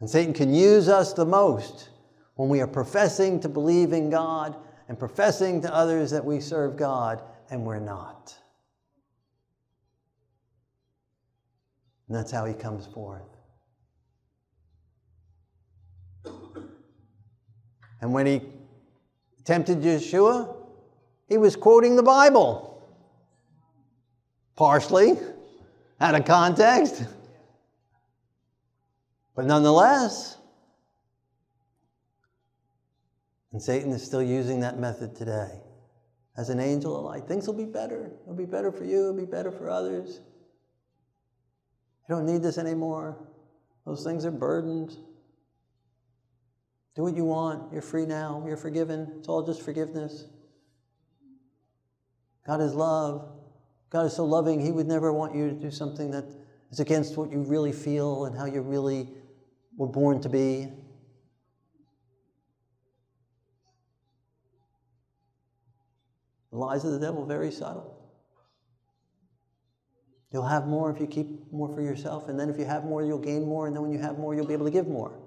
[0.00, 1.90] And Satan can use us the most
[2.34, 4.56] when we are professing to believe in God
[4.88, 8.34] and professing to others that we serve God, and we're not.
[12.08, 13.22] And that's how he comes forth.
[18.00, 18.42] And when he
[19.44, 20.54] tempted Yeshua,
[21.26, 22.82] he was quoting the Bible.
[24.56, 25.18] Partially,
[26.00, 27.04] out of context.
[29.34, 30.36] But nonetheless,
[33.54, 35.60] And Satan is still using that method today.
[36.36, 38.10] As an angel of light, things will be better.
[38.24, 40.18] It'll be better for you, it'll be better for others.
[42.08, 43.16] You don't need this anymore.
[43.86, 44.98] Those things are burdens.
[46.96, 47.72] Do what you want.
[47.72, 48.42] You're free now.
[48.44, 49.12] You're forgiven.
[49.18, 50.24] It's all just forgiveness.
[52.44, 53.28] God is love.
[53.90, 56.24] God is so loving, He would never want you to do something that
[56.72, 59.10] is against what you really feel and how you really
[59.76, 60.72] were born to be.
[66.54, 67.90] Lies of the devil very subtle.
[70.30, 73.04] You'll have more if you keep more for yourself, and then if you have more,
[73.04, 75.18] you'll gain more, and then when you have more, you'll be able to give more.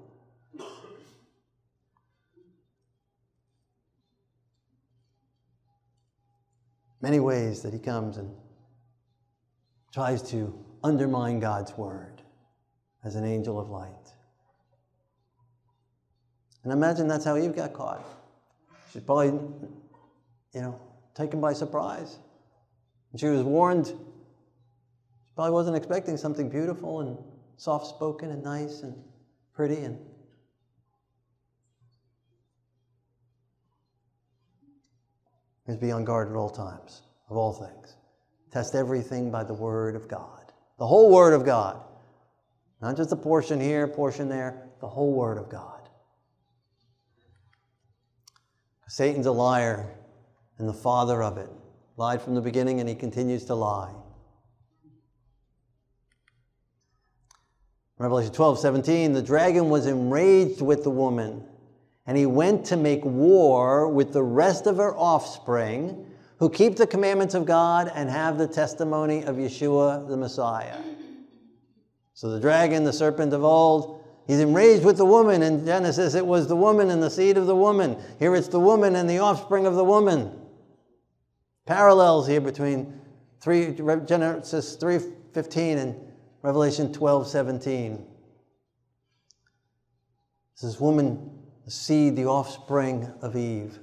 [7.01, 8.35] Many ways that he comes and
[9.93, 12.21] tries to undermine God's word
[13.03, 13.93] as an angel of light.
[16.63, 18.03] And imagine that's how Eve got caught.
[18.91, 19.27] She's probably,
[20.53, 20.81] you know,
[21.17, 22.19] taken by surprise.
[23.11, 23.87] And she was warned.
[23.87, 23.95] She
[25.35, 27.17] probably wasn't expecting something beautiful and
[27.57, 28.95] soft spoken and nice and
[29.53, 29.97] pretty and
[35.67, 37.97] is be on guard at all times, of all things.
[38.51, 40.53] Test everything by the Word of God.
[40.79, 41.81] The whole Word of God.
[42.81, 45.89] Not just a portion here, portion there, the whole Word of God.
[48.87, 49.96] Satan's a liar
[50.57, 51.49] and the father of it.
[51.97, 53.93] Lied from the beginning and he continues to lie.
[57.99, 61.43] Revelation 12, 17, the dragon was enraged with the woman,
[62.05, 66.05] and he went to make war with the rest of her offspring
[66.37, 70.77] who keep the commandments of God and have the testimony of Yeshua the Messiah.
[72.13, 75.41] So the dragon, the serpent of old, he's enraged with the woman.
[75.41, 77.97] In Genesis, it was the woman and the seed of the woman.
[78.19, 80.31] Here it's the woman and the offspring of the woman.
[81.67, 82.97] Parallels here between
[83.41, 83.73] 3,
[84.05, 85.95] Genesis 3.15 and
[86.41, 88.05] Revelation 12.17.
[90.55, 91.29] This is woman,
[91.65, 93.77] the seed, the offspring of Eve.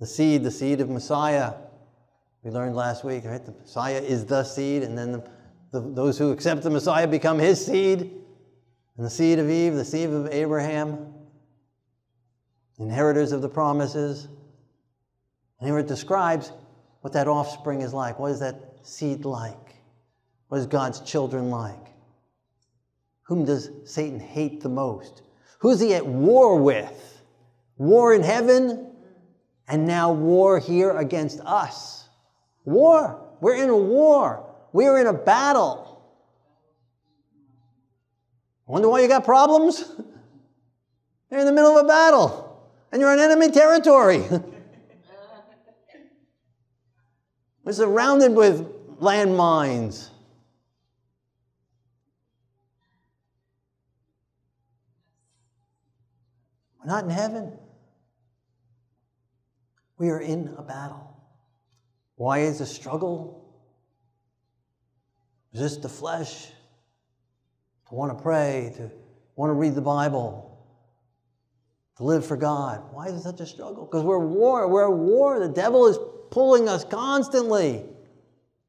[0.00, 1.54] The seed, the seed of Messiah.
[2.44, 3.44] We learned last week, right?
[3.44, 5.30] The Messiah is the seed, and then the,
[5.72, 8.00] the, those who accept the Messiah become his seed.
[8.98, 11.14] And the seed of Eve, the seed of Abraham,
[12.78, 14.28] inheritors of the promises.
[15.62, 16.50] And here it describes
[17.02, 18.18] what that offspring is like.
[18.18, 19.76] What is that seed like?
[20.48, 21.86] What is God's children like?
[23.28, 25.22] Whom does Satan hate the most?
[25.60, 27.22] Who's he at war with?
[27.76, 28.90] War in heaven
[29.68, 32.08] and now war here against us.
[32.64, 33.24] War.
[33.40, 34.52] We're in a war.
[34.72, 36.12] We're in a battle.
[38.66, 39.84] Wonder why you got problems?
[41.30, 44.24] You're in the middle of a battle and you're in enemy territory.
[47.64, 48.66] We're surrounded with
[48.98, 50.08] landmines.
[56.80, 57.52] We're not in heaven.
[59.98, 61.16] We are in a battle.
[62.16, 63.38] Why is a struggle?
[65.52, 66.48] Resist the flesh,
[67.88, 68.90] to want to pray, to
[69.36, 70.66] want to read the Bible,
[71.98, 72.82] to live for God.
[72.90, 73.84] Why is it such a struggle?
[73.84, 74.66] Because we're war.
[74.66, 75.38] We're at war.
[75.38, 75.98] The devil is
[76.32, 77.84] pulling us constantly,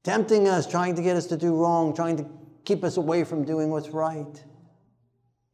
[0.03, 2.25] tempting us, trying to get us to do wrong, trying to
[2.65, 4.43] keep us away from doing what's right.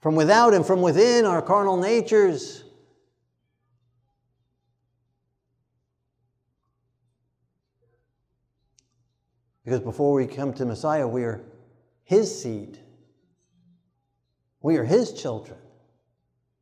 [0.02, 2.66] From without and from within, our carnal natures
[9.70, 11.44] Because before we come to Messiah, we are
[12.04, 12.80] His seed.
[14.64, 15.60] We are His children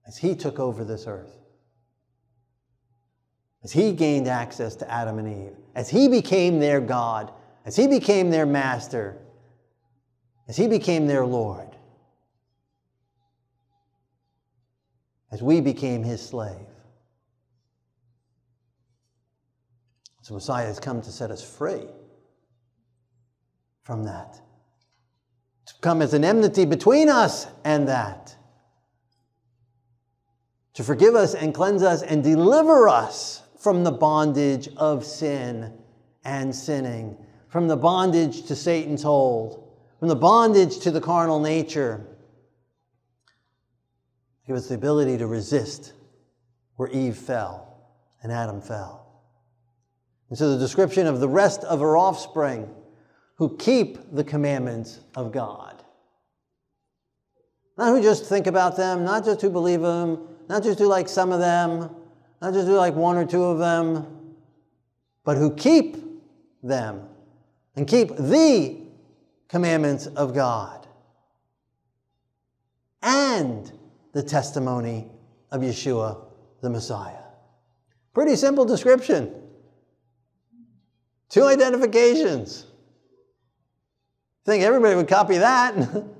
[0.05, 1.36] as He took over this earth.
[3.63, 5.57] As He gained access to Adam and Eve.
[5.75, 7.31] As He became their God.
[7.65, 9.17] As He became their master.
[10.47, 11.75] As He became their Lord.
[15.31, 16.67] As we became His slave.
[20.21, 21.87] So Messiah has come to set us free
[23.83, 24.41] from that.
[25.67, 28.35] To come as an enmity between us and that.
[30.73, 35.73] To forgive us and cleanse us and deliver us from the bondage of sin
[36.23, 37.17] and sinning,
[37.49, 39.67] from the bondage to Satan's hold,
[39.99, 42.05] from the bondage to the carnal nature.
[44.45, 45.93] Give us the ability to resist
[46.75, 47.79] where Eve fell
[48.21, 49.07] and Adam fell.
[50.29, 52.69] And so the description of the rest of her offspring
[53.35, 55.83] who keep the commandments of God.
[57.77, 60.19] Not who just think about them, not just who believe them,
[60.49, 61.95] not just who like some of them,
[62.41, 64.35] not just do like one or two of them,
[65.23, 65.97] but who keep
[66.63, 67.07] them
[67.75, 68.77] and keep the
[69.47, 70.87] commandments of God
[73.01, 73.71] and
[74.13, 75.07] the testimony
[75.51, 76.25] of Yeshua
[76.61, 77.23] the Messiah.
[78.13, 79.33] Pretty simple description.
[81.29, 82.67] Two identifications
[84.47, 85.75] I think everybody would copy that.
[85.75, 86.15] and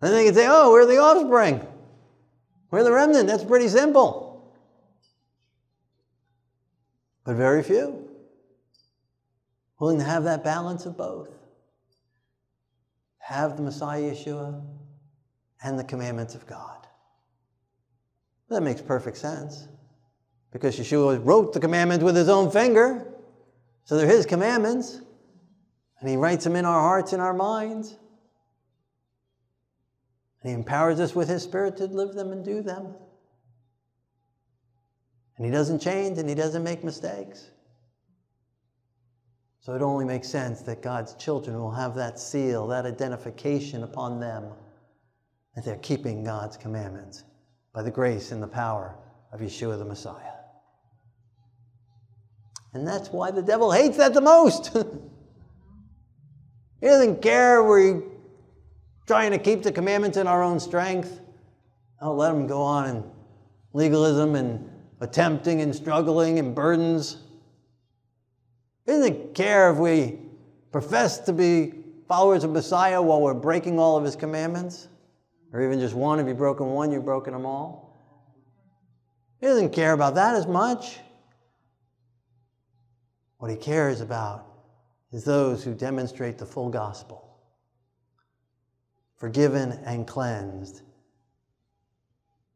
[0.00, 1.66] they could say, oh, we're the offspring.
[2.70, 3.26] We're the remnant.
[3.26, 4.27] That's pretty simple.
[7.28, 8.08] But very few
[9.78, 11.28] willing to have that balance of both.
[13.18, 14.64] Have the Messiah Yeshua
[15.62, 16.86] and the commandments of God.
[18.48, 19.68] That makes perfect sense
[20.52, 23.06] because Yeshua wrote the commandments with his own finger,
[23.84, 25.02] so they're his commandments.
[26.00, 27.90] And He writes them in our hearts and our minds.
[30.40, 32.94] And He empowers us with His Spirit to live them and do them.
[35.38, 37.50] And he doesn't change and he doesn't make mistakes.
[39.60, 44.18] So it only makes sense that God's children will have that seal, that identification upon
[44.18, 44.46] them,
[45.54, 47.24] that they're keeping God's commandments
[47.72, 48.96] by the grace and the power
[49.32, 50.32] of Yeshua the Messiah.
[52.74, 54.68] And that's why the devil hates that the most.
[56.80, 58.02] he doesn't care we're
[59.06, 61.20] trying to keep the commandments in our own strength.
[62.00, 63.04] I'll let him go on in
[63.72, 64.68] legalism and
[65.00, 67.18] attempting and struggling and burdens.
[68.86, 70.18] He doesn't care if we
[70.72, 71.74] profess to be
[72.08, 74.88] followers of Messiah while we're breaking all of his commandments,
[75.52, 76.18] or even just one.
[76.18, 77.88] If you've broken one, you've broken them all.
[79.40, 80.98] He doesn't care about that as much.
[83.36, 84.46] What he cares about
[85.12, 87.38] is those who demonstrate the full gospel,
[89.16, 90.82] forgiven and cleansed,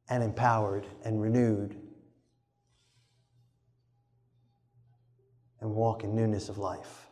[0.09, 1.76] and empowered and renewed,
[5.63, 7.07] and walk in newness of life.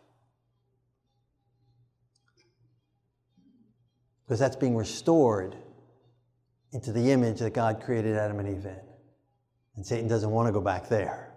[4.25, 5.57] Because that's being restored
[6.73, 8.81] into the image that God created Adam and Eve in.
[9.77, 11.33] And Satan doesn't want to go back there.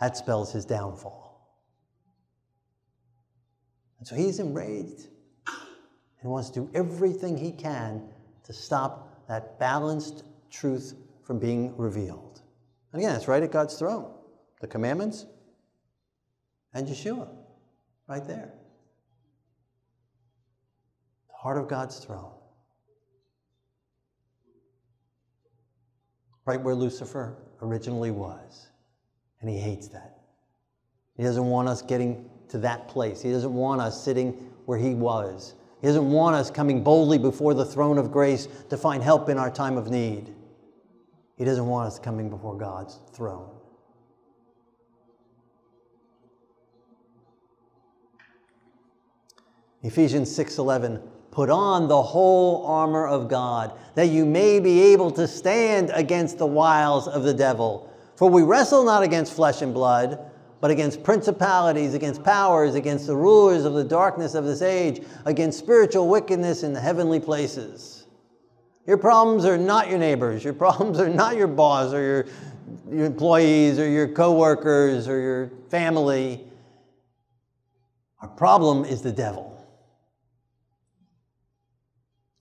[0.00, 1.26] That spells his downfall.
[3.98, 5.08] And so he's enraged
[6.20, 8.08] and wants to do everything he can
[8.44, 10.94] to stop that balanced truth
[11.24, 12.40] from being revealed.
[12.92, 14.12] And again, it's right at God's throne.
[14.60, 15.26] The commandments
[16.74, 17.28] and Yeshua,
[18.06, 18.52] right there.
[21.28, 22.32] The heart of God's throne.
[26.48, 28.68] right where Lucifer originally was.
[29.42, 30.20] And he hates that.
[31.14, 33.20] He doesn't want us getting to that place.
[33.20, 34.32] He doesn't want us sitting
[34.64, 35.54] where he was.
[35.82, 39.36] He doesn't want us coming boldly before the throne of grace to find help in
[39.36, 40.34] our time of need.
[41.36, 43.50] He doesn't want us coming before God's throne.
[49.82, 51.00] Ephesians 6:11
[51.30, 56.38] Put on the whole armor of God, that you may be able to stand against
[56.38, 57.88] the wiles of the devil.
[58.16, 60.18] For we wrestle not against flesh and blood,
[60.60, 65.58] but against principalities, against powers, against the rulers of the darkness of this age, against
[65.58, 68.06] spiritual wickedness in the heavenly places.
[68.86, 70.42] Your problems are not your neighbors.
[70.42, 72.26] Your problems are not your boss or your,
[72.90, 76.44] your employees or your coworkers or your family.
[78.20, 79.47] Our problem is the devil.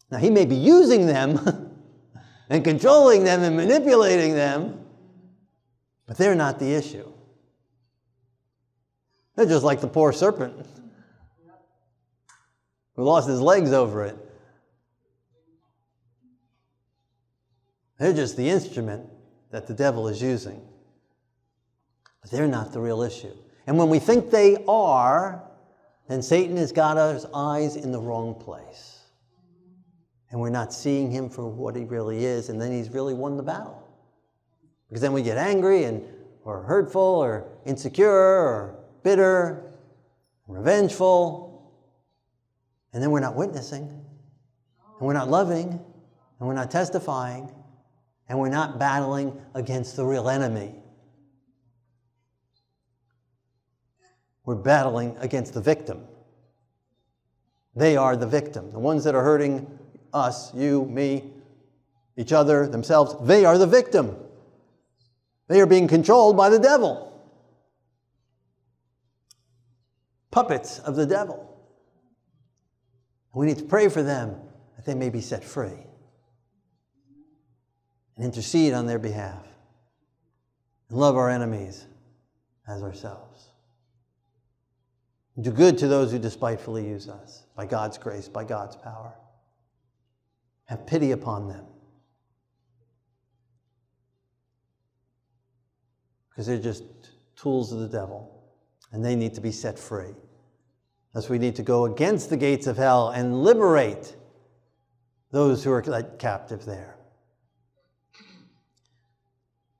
[0.09, 1.73] Now, he may be using them
[2.49, 4.85] and controlling them and manipulating them,
[6.05, 7.11] but they're not the issue.
[9.35, 10.65] They're just like the poor serpent
[12.95, 14.17] who lost his legs over it.
[17.99, 19.05] They're just the instrument
[19.51, 20.61] that the devil is using.
[22.21, 23.33] But they're not the real issue.
[23.65, 25.43] And when we think they are,
[26.07, 28.96] then Satan has got his eyes in the wrong place
[30.29, 33.37] and we're not seeing him for what he really is, and then he's really won
[33.37, 33.87] the battle.
[34.87, 36.03] Because then we get angry and
[36.43, 39.73] or hurtful or insecure or bitter,
[40.47, 41.73] revengeful,
[42.93, 47.51] and then we're not witnessing, and we're not loving, and we're not testifying,
[48.29, 50.73] and we're not battling against the real enemy.
[54.45, 56.07] We're battling against the victim.
[57.75, 58.71] They are the victim.
[58.71, 59.67] The ones that are hurting
[60.17, 61.31] us, you, me,
[62.17, 64.17] each other, themselves, they are the victim.
[65.47, 67.03] They are being controlled by the devil.
[70.31, 71.43] Puppets of the devil.
[73.33, 74.35] We need to pray for them
[74.75, 75.85] that they may be set free
[78.15, 79.45] and intercede on their behalf
[80.89, 81.85] and love our enemies
[82.67, 83.49] as ourselves.
[85.39, 89.13] Do good to those who despitefully use us by God's grace, by God's power.
[90.67, 91.65] Have pity upon them.
[96.29, 96.83] Because they're just
[97.35, 98.43] tools of the devil,
[98.91, 100.13] and they need to be set free.
[101.13, 104.15] Thus, we need to go against the gates of hell and liberate
[105.31, 105.81] those who are
[106.19, 106.97] captive there.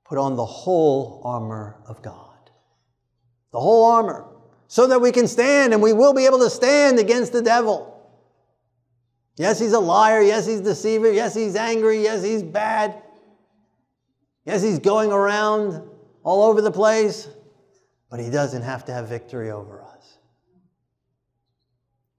[0.04, 2.50] Put on the whole armor of God.
[3.52, 4.26] The whole armor,
[4.66, 7.97] so that we can stand and we will be able to stand against the devil.
[9.38, 10.20] Yes, he's a liar.
[10.20, 11.12] Yes, he's deceiver.
[11.12, 12.02] Yes, he's angry.
[12.02, 13.00] Yes, he's bad.
[14.44, 15.80] Yes, he's going around
[16.24, 17.28] all over the place,
[18.10, 20.18] but he doesn't have to have victory over us.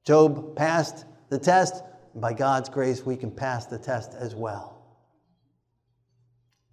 [0.06, 1.84] Job passed the test.
[2.16, 4.78] By God's grace, we can pass the test as well.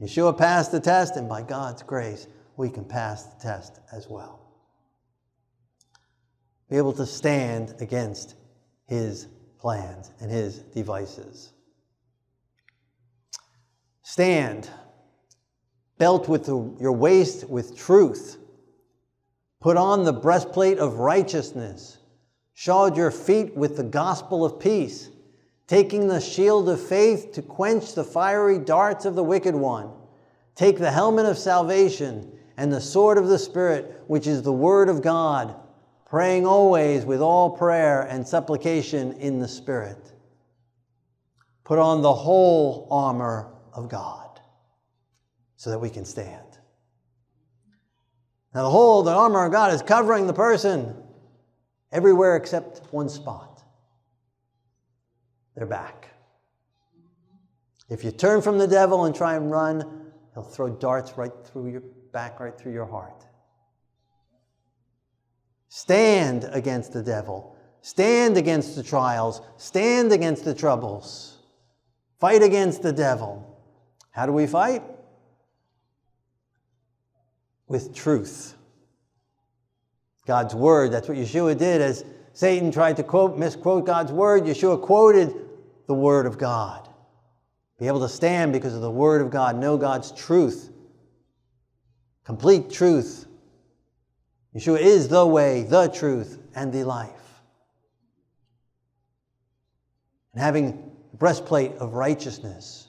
[0.01, 2.27] Yeshua passed the test, and by God's grace,
[2.57, 4.41] we can pass the test as well.
[6.71, 8.35] Be able to stand against
[8.87, 9.29] his
[9.67, 11.51] plans and his devices.
[14.05, 14.71] Stand,
[15.99, 18.39] belt with the, your waist with truth.
[19.61, 21.99] Put on the breastplate of righteousness.
[22.55, 25.11] Shod your feet with the gospel of peace,
[25.67, 29.91] taking the shield of faith to quench the fiery darts of the wicked one.
[30.55, 34.89] Take the helmet of salvation and the sword of the Spirit, which is the word
[34.89, 35.57] of God,
[36.17, 40.15] praying always with all prayer and supplication in the Spirit.
[41.63, 44.41] Put on the whole armor of God
[45.59, 46.59] so that we can stand.
[48.55, 50.97] Now, the whole, the armor of God is covering the person
[51.93, 53.63] everywhere except one spot
[55.55, 56.09] their back.
[57.91, 61.73] If you turn from the devil and try and run, he'll throw darts right through
[61.73, 61.83] your
[62.15, 63.26] back, right through your heart.
[65.69, 67.57] Stand against the devil.
[67.83, 69.41] Stand against the trials.
[69.57, 71.39] Stand against the troubles.
[72.19, 73.61] Fight against the devil.
[74.11, 74.83] How do we fight?
[77.69, 78.55] With truth.
[80.27, 80.93] God's word.
[80.93, 84.45] That's what Yeshua did as Satan tried to quote, misquote God's word.
[84.45, 85.33] Yeshua quoted
[85.87, 86.89] the word of God.
[87.79, 90.71] Be able to stand because of the word of God, know God's truth,
[92.25, 93.27] complete truth.
[94.57, 97.11] Yeshua is the way, the truth, and the life.
[100.33, 102.89] And having the breastplate of righteousness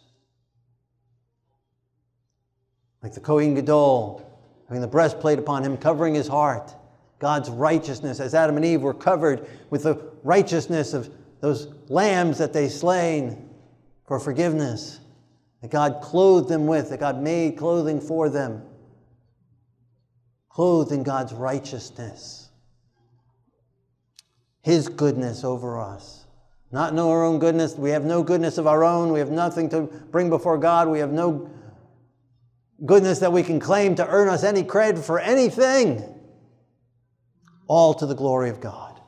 [3.03, 4.21] like the Kohen Gadol,
[4.67, 6.73] having the breastplate upon him, covering his heart.
[7.19, 11.09] God's righteousness, as Adam and Eve were covered with the righteousness of
[11.39, 13.49] those lambs that they slain
[14.05, 14.99] for forgiveness,
[15.61, 18.61] that God clothed them with, that God made clothing for them,
[20.57, 22.49] clothed in God's righteousness,
[24.63, 26.25] His goodness over us.
[26.71, 27.75] Not know our own goodness.
[27.75, 29.11] We have no goodness of our own.
[29.11, 30.87] We have nothing to bring before God.
[30.87, 31.47] We have no
[32.83, 36.03] goodness that we can claim to earn us any credit for anything.
[37.67, 38.99] All to the glory of God.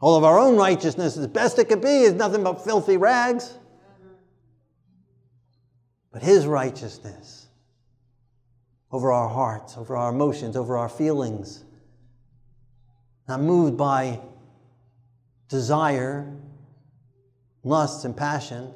[0.00, 3.58] All of our own righteousness, as best it could be, is nothing but filthy rags.
[6.12, 7.45] But His righteousness
[8.92, 11.64] over our hearts, over our emotions, over our feelings,
[13.28, 14.20] not moved by
[15.48, 16.32] desire,
[17.64, 18.72] lusts, and passion,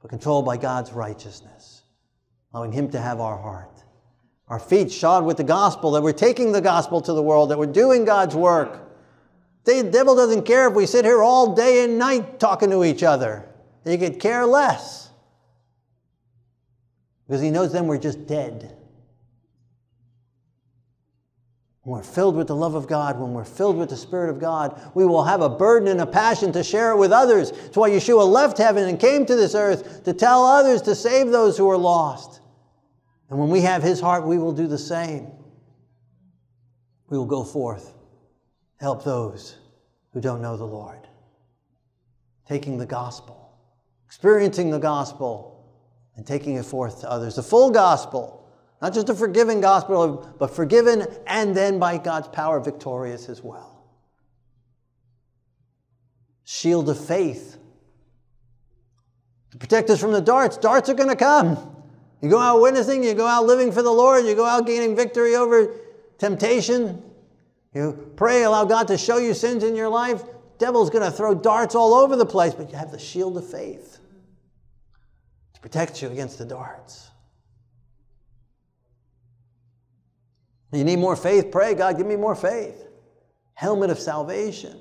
[0.00, 1.74] but controlled by God's righteousness
[2.54, 3.82] allowing Him to have our heart.
[4.48, 7.58] Our feet shod with the gospel, that we're taking the gospel to the world, that
[7.58, 8.80] we're doing God's work.
[9.64, 13.02] The devil doesn't care if we sit here all day and night talking to each
[13.02, 13.48] other.
[13.84, 15.10] He could care less.
[17.26, 18.76] Because he knows then we're just dead.
[21.84, 24.40] When we're filled with the love of God, when we're filled with the Spirit of
[24.40, 27.50] God, we will have a burden and a passion to share it with others.
[27.50, 31.28] That's why Yeshua left heaven and came to this earth to tell others to save
[31.28, 32.40] those who are lost.
[33.28, 35.30] And when we have His heart, we will do the same.
[37.10, 37.92] We will go forth,
[38.76, 39.56] help those
[40.14, 41.06] who don't know the Lord.
[42.48, 43.58] Taking the gospel,
[44.06, 45.66] experiencing the gospel,
[46.16, 47.36] and taking it forth to others.
[47.36, 48.43] The full gospel,
[48.84, 53.82] not just a forgiven gospel, but forgiven and then by God's power victorious as well.
[56.44, 57.56] Shield of faith
[59.52, 60.58] to protect us from the darts.
[60.58, 61.82] Darts are going to come.
[62.20, 64.94] You go out witnessing, you go out living for the Lord, you go out gaining
[64.94, 65.74] victory over
[66.18, 67.02] temptation.
[67.72, 70.22] You pray, allow God to show you sins in your life.
[70.58, 73.50] Devil's going to throw darts all over the place, but you have the shield of
[73.50, 73.98] faith
[75.54, 77.12] to protect you against the darts.
[80.74, 81.50] You need more faith?
[81.50, 82.86] Pray, God, give me more faith.
[83.54, 84.80] Helmet of salvation.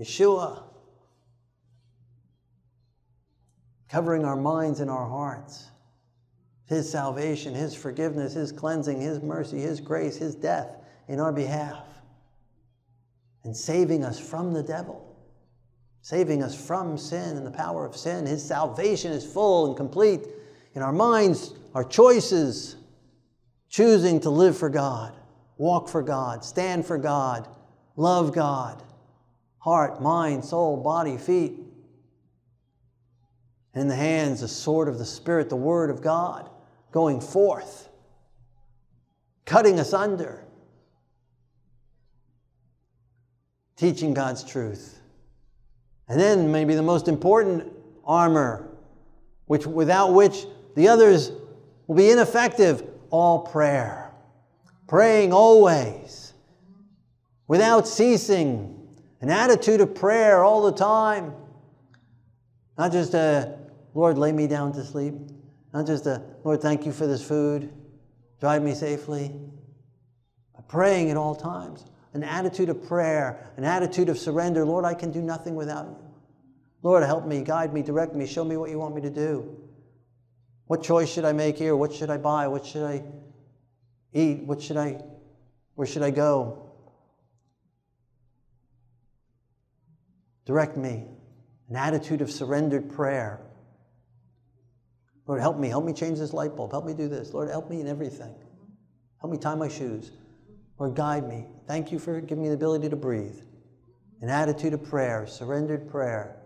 [0.00, 0.62] Yeshua.
[3.88, 5.68] Covering our minds and our hearts.
[6.66, 10.76] His salvation, His forgiveness, His cleansing, His mercy, His grace, His death
[11.08, 11.86] in our behalf,
[13.44, 15.16] and saving us from the devil,
[16.02, 18.26] saving us from sin and the power of sin.
[18.26, 20.26] His salvation is full and complete
[20.74, 22.76] in our minds, our choices,
[23.68, 25.16] choosing to live for God,
[25.56, 27.48] walk for God, stand for God,
[27.96, 28.82] love God,
[29.58, 31.60] heart, mind, soul, body, feet.
[33.74, 36.50] In the hands, the sword of the Spirit, the Word of God
[36.90, 37.88] going forth,
[39.44, 40.44] cutting us under,
[43.76, 45.00] teaching God's truth.
[46.08, 47.70] And then maybe the most important
[48.04, 48.68] armor,
[49.46, 51.30] which without which the others
[51.86, 52.82] will be ineffective.
[53.10, 54.12] All prayer.
[54.86, 56.32] Praying always.
[57.46, 58.74] Without ceasing.
[59.20, 61.34] An attitude of prayer all the time.
[62.76, 63.58] Not just a,
[63.94, 65.14] Lord, lay me down to sleep.
[65.74, 67.72] Not just a, Lord, thank you for this food.
[68.40, 69.34] Drive me safely.
[70.54, 71.84] But praying at all times.
[72.14, 74.64] An attitude of prayer, an attitude of surrender.
[74.64, 75.96] Lord, I can do nothing without you.
[76.82, 79.67] Lord, help me, guide me, direct me, show me what you want me to do.
[80.68, 81.74] What choice should I make here?
[81.74, 82.46] What should I buy?
[82.46, 83.02] What should I
[84.12, 84.44] eat?
[84.44, 85.02] What should I,
[85.74, 86.70] where should I go?
[90.46, 91.06] Direct me.
[91.68, 93.40] An attitude of surrendered prayer.
[95.26, 95.68] Lord, help me.
[95.68, 96.70] Help me change this light bulb.
[96.70, 97.34] Help me do this.
[97.34, 98.34] Lord, help me in everything.
[99.20, 100.12] Help me tie my shoes.
[100.78, 101.46] Lord, guide me.
[101.66, 103.40] Thank you for giving me the ability to breathe.
[104.22, 106.38] An attitude of prayer, surrendered prayer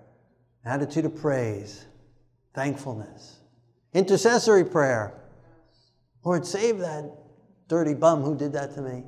[0.64, 1.84] an attitude of praise,
[2.54, 3.38] thankfulness,
[3.92, 5.14] intercessory prayer.
[6.24, 7.10] Lord, save that
[7.68, 9.04] dirty bum who did that to me.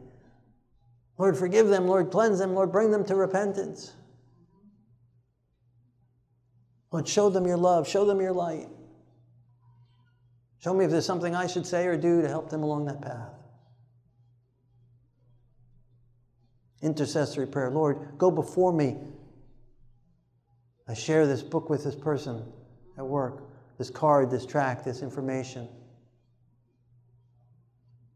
[1.19, 1.87] Lord, forgive them.
[1.87, 2.55] Lord, cleanse them.
[2.55, 3.93] Lord, bring them to repentance.
[6.91, 7.89] Lord, show them your love.
[7.89, 8.69] Show them your light.
[10.59, 13.01] Show me if there's something I should say or do to help them along that
[13.01, 13.31] path.
[16.83, 17.71] Intercessory prayer.
[17.71, 18.97] Lord, go before me
[20.89, 22.45] I share this book with this person
[22.99, 23.44] at work,
[23.79, 25.69] this card, this track, this information.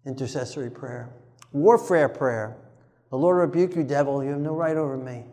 [0.06, 1.10] Intercessory prayer.
[1.52, 2.56] Warfare prayer.
[3.10, 4.22] The Lord rebuke you, devil.
[4.22, 5.24] You have no right over me.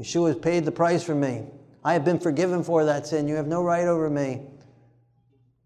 [0.00, 1.44] Yeshua has paid the price for me.
[1.84, 3.28] I have been forgiven for that sin.
[3.28, 4.42] You have no right over me.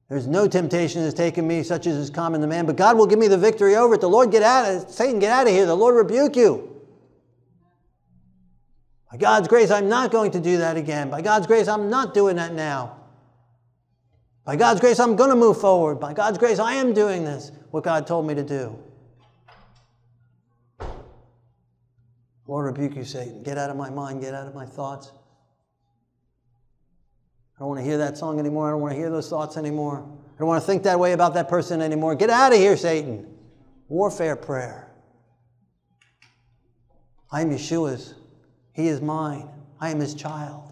[0.09, 3.07] There's no temptation has taken me, such as is common to man, but God will
[3.07, 4.01] give me the victory over it.
[4.01, 5.67] The Lord get out of Satan, get out of here.
[5.67, 6.83] The Lord rebuke you.
[9.11, 11.11] By God's grace, I'm not going to do that again.
[11.11, 13.00] By God's grace, I'm not doing that now.
[14.51, 16.01] By God's grace, I'm going to move forward.
[16.01, 18.77] By God's grace, I am doing this, what God told me to do.
[22.49, 23.45] Lord, rebuke you, Satan.
[23.45, 25.13] Get out of my mind, get out of my thoughts.
[27.55, 28.67] I don't want to hear that song anymore.
[28.67, 29.99] I don't want to hear those thoughts anymore.
[30.35, 32.17] I don't want to think that way about that person anymore.
[32.17, 33.33] Get out of here, Satan.
[33.87, 34.91] Warfare prayer.
[37.31, 38.15] I'm Yeshua's.
[38.73, 39.49] He is mine.
[39.81, 40.70] I am his child.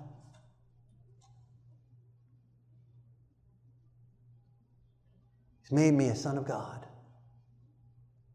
[5.68, 6.86] He's made me a son of God.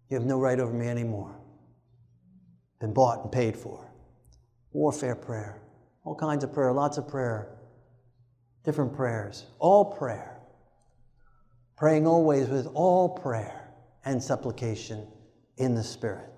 [0.10, 1.36] You have no right over me anymore.
[2.80, 3.92] Been bought and paid for.
[4.72, 5.60] Warfare prayer.
[6.04, 7.58] All kinds of prayer, lots of prayer.
[8.64, 9.48] Different prayers.
[9.58, 10.42] All prayer.
[11.76, 13.72] Praying always with all prayer
[14.06, 15.08] and supplication
[15.58, 16.33] in the Spirit.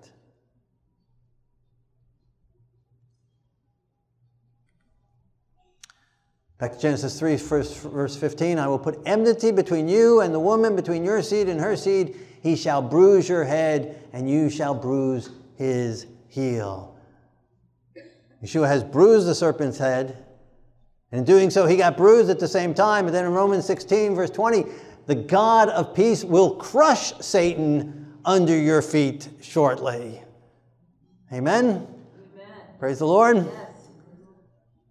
[6.58, 8.58] Back to Genesis 3, first, verse 15.
[8.58, 12.16] I will put enmity between you and the woman, between your seed and her seed.
[12.42, 16.96] He shall bruise your head, and you shall bruise his heel.
[18.42, 20.24] Yeshua has bruised the serpent's head.
[21.12, 23.04] And in doing so, he got bruised at the same time.
[23.04, 24.64] But then in Romans 16, verse 20,
[25.06, 30.22] the God of peace will crush Satan under your feet shortly.
[31.32, 31.66] Amen?
[31.66, 31.86] Amen.
[32.78, 33.36] Praise the Lord.
[33.36, 33.65] Yes.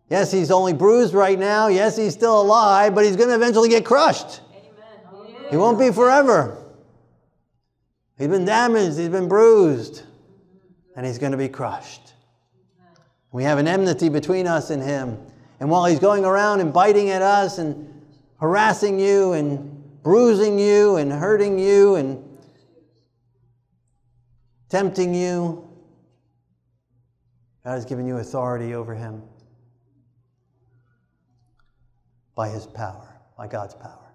[0.10, 1.68] Yes, he's only bruised right now.
[1.68, 4.42] Yes, he's still alive, but he's going to eventually get crushed.
[4.52, 5.48] Amen.
[5.50, 6.64] He won't be forever.
[8.18, 10.04] He's been damaged, he's been bruised,
[10.96, 12.14] and he's going to be crushed.
[13.32, 15.18] We have an enmity between us and him.
[15.60, 17.92] And while he's going around and biting at us and
[18.40, 22.24] harassing you and bruising you and hurting you and
[24.70, 25.68] tempting you,
[27.66, 29.24] God has given you authority over him
[32.36, 34.06] by his power, by God's power.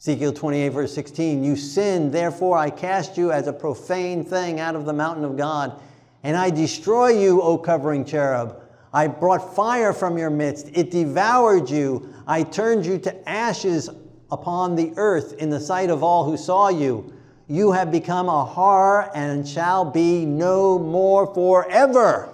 [0.00, 4.76] Ezekiel 28, verse 16, You sinned, therefore I cast you as a profane thing out
[4.76, 5.80] of the mountain of God,
[6.22, 8.60] and I destroy you, O covering cherub.
[8.92, 12.14] I brought fire from your midst, it devoured you.
[12.26, 13.88] I turned you to ashes
[14.30, 17.12] upon the earth in the sight of all who saw you.
[17.48, 22.32] You have become a horror and shall be no more forever.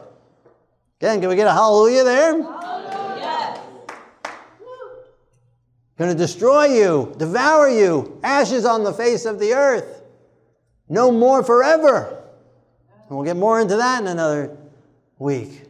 [1.01, 2.80] Again, can we get a hallelujah there?
[6.01, 10.03] Going to destroy you, devour you, ashes on the face of the earth.
[10.89, 12.25] No more forever.
[13.07, 14.57] And we'll get more into that in another
[15.19, 15.65] week,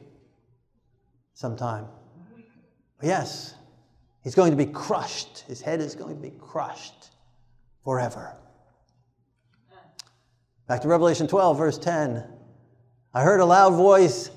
[1.34, 1.86] sometime.
[3.00, 3.56] But yes,
[4.22, 5.40] he's going to be crushed.
[5.48, 7.10] His head is going to be crushed
[7.82, 8.36] forever.
[10.68, 12.24] Back to Revelation 12, verse 10.
[13.12, 14.30] I heard a loud voice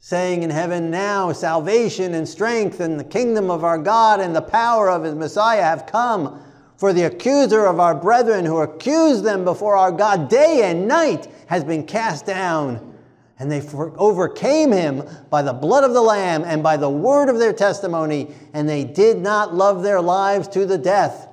[0.00, 4.42] saying in heaven, Now salvation and strength and the kingdom of our God and the
[4.42, 6.42] power of his Messiah have come.
[6.76, 11.26] For the accuser of our brethren who accused them before our God day and night
[11.48, 12.94] has been cast down.
[13.40, 17.38] And they overcame him by the blood of the Lamb and by the word of
[17.38, 21.28] their testimony, and they did not love their lives to the death.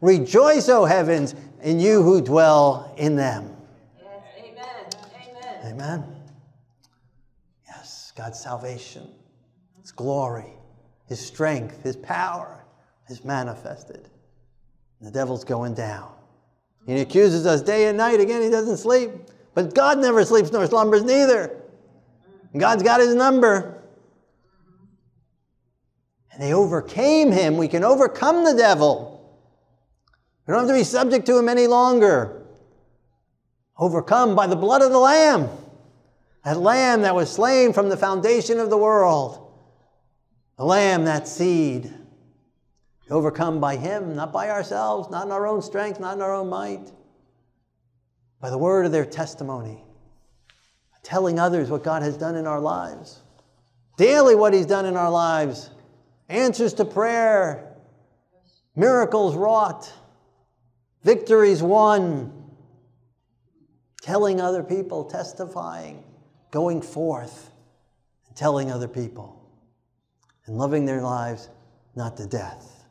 [0.00, 3.54] Rejoice, O heavens, in you who dwell in them.
[4.02, 5.64] Yes, amen.
[5.64, 5.82] Amen.
[5.82, 6.15] Amen.
[8.16, 9.08] God's salvation,
[9.80, 10.52] His glory,
[11.06, 12.64] His strength, His power
[13.08, 14.08] is manifested.
[15.00, 16.10] The devil's going down.
[16.86, 18.20] He accuses us day and night.
[18.20, 19.10] Again, he doesn't sleep.
[19.54, 21.62] But God never sleeps nor slumbers neither.
[22.56, 23.82] God's got his number.
[26.32, 27.56] And they overcame him.
[27.56, 29.12] We can overcome the devil.
[30.46, 32.42] We don't have to be subject to him any longer.
[33.78, 35.48] Overcome by the blood of the Lamb.
[36.46, 39.52] That Lamb that was slain from the foundation of the world.
[40.56, 41.92] The Lamb, that seed
[43.10, 46.48] overcome by Him, not by ourselves, not in our own strength, not in our own
[46.48, 46.92] might,
[48.40, 49.82] by the word of their testimony,
[51.02, 53.22] telling others what God has done in our lives,
[53.96, 55.70] daily what He's done in our lives,
[56.28, 57.74] answers to prayer,
[58.76, 59.92] miracles wrought,
[61.02, 62.32] victories won,
[64.00, 66.04] telling other people, testifying,
[66.56, 67.50] going forth,
[68.26, 69.46] and telling other people,
[70.46, 71.50] and loving their lives
[71.94, 72.86] not to death.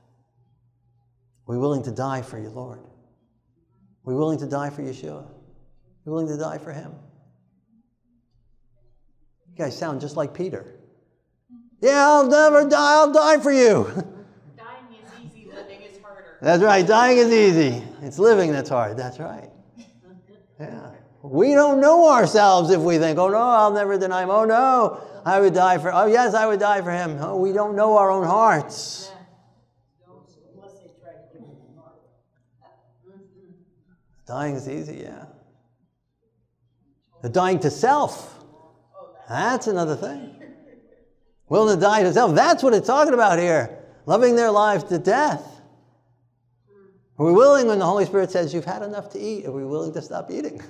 [1.47, 2.81] We're willing to die for you, Lord.
[4.03, 5.25] We're willing to die for Yeshua.
[6.05, 6.93] We're willing to die for him.
[9.49, 10.75] You guys sound just like Peter.
[11.81, 12.93] Yeah, I'll never die.
[12.97, 13.85] I'll die for you.
[14.57, 16.37] Dying is easy, living is harder.
[16.39, 16.85] That's right.
[16.85, 17.83] Dying is easy.
[18.03, 18.95] It's living that's hard.
[18.95, 19.49] That's right.
[20.57, 20.94] Yeah.
[21.31, 24.29] We don't know ourselves if we think, oh no, I'll never deny him.
[24.29, 27.17] Oh no, I would die for, oh yes, I would die for him.
[27.19, 29.11] Oh, we don't know our own hearts.
[34.27, 35.25] Dying is easy, yeah.
[37.21, 38.43] The dying to self.
[39.29, 40.35] That's another thing.
[41.47, 42.33] Willing to die to self.
[42.35, 43.83] That's what it's talking about here.
[44.05, 45.54] Loving their lives to death.
[47.17, 49.45] Are we willing when the Holy Spirit says, You've had enough to eat?
[49.45, 50.59] Are we willing to stop eating?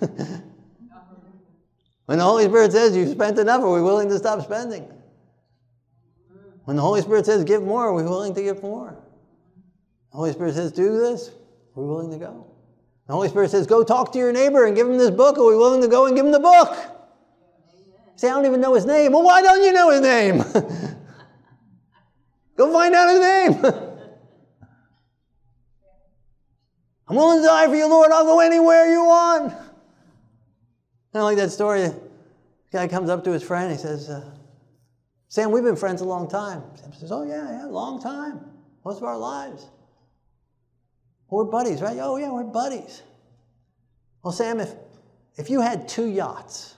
[2.06, 4.88] when the Holy Spirit says, You've spent enough, are we willing to stop spending?
[6.66, 8.96] When the Holy Spirit says, Give more, are we willing to give more?
[10.12, 12.46] The Holy Spirit says, Do this, are we willing to go?
[13.08, 15.38] The Holy Spirit says, Go talk to your neighbor and give him this book.
[15.38, 16.76] Are we willing to go and give him the book?
[18.18, 19.12] Say, I don't even know his name.
[19.12, 20.38] Well, why don't you know his name?
[22.56, 23.82] go find out his name.
[27.08, 28.12] I'm willing to die for you, Lord.
[28.12, 29.52] I'll go anywhere you want.
[29.52, 29.68] Kind
[31.14, 31.82] of like that story.
[31.82, 32.00] The
[32.72, 33.72] guy comes up to his friend.
[33.72, 34.32] He says, uh,
[35.28, 36.64] Sam, we've been friends a long time.
[36.76, 38.42] Sam says, Oh, yeah, yeah, long time.
[38.84, 39.68] Most of our lives.
[41.30, 41.98] We're buddies, right?
[42.00, 43.02] Oh, yeah, we're buddies.
[44.24, 44.74] Well, Sam, if,
[45.36, 46.76] if you had two yachts,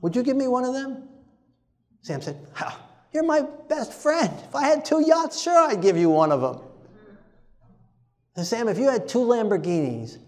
[0.00, 1.08] would you give me one of them?
[2.02, 2.46] Sam said,
[3.12, 4.32] You're my best friend.
[4.48, 6.60] If I had two yachts, sure, I'd give you one of them.
[8.36, 10.18] And Sam, if you had two Lamborghinis,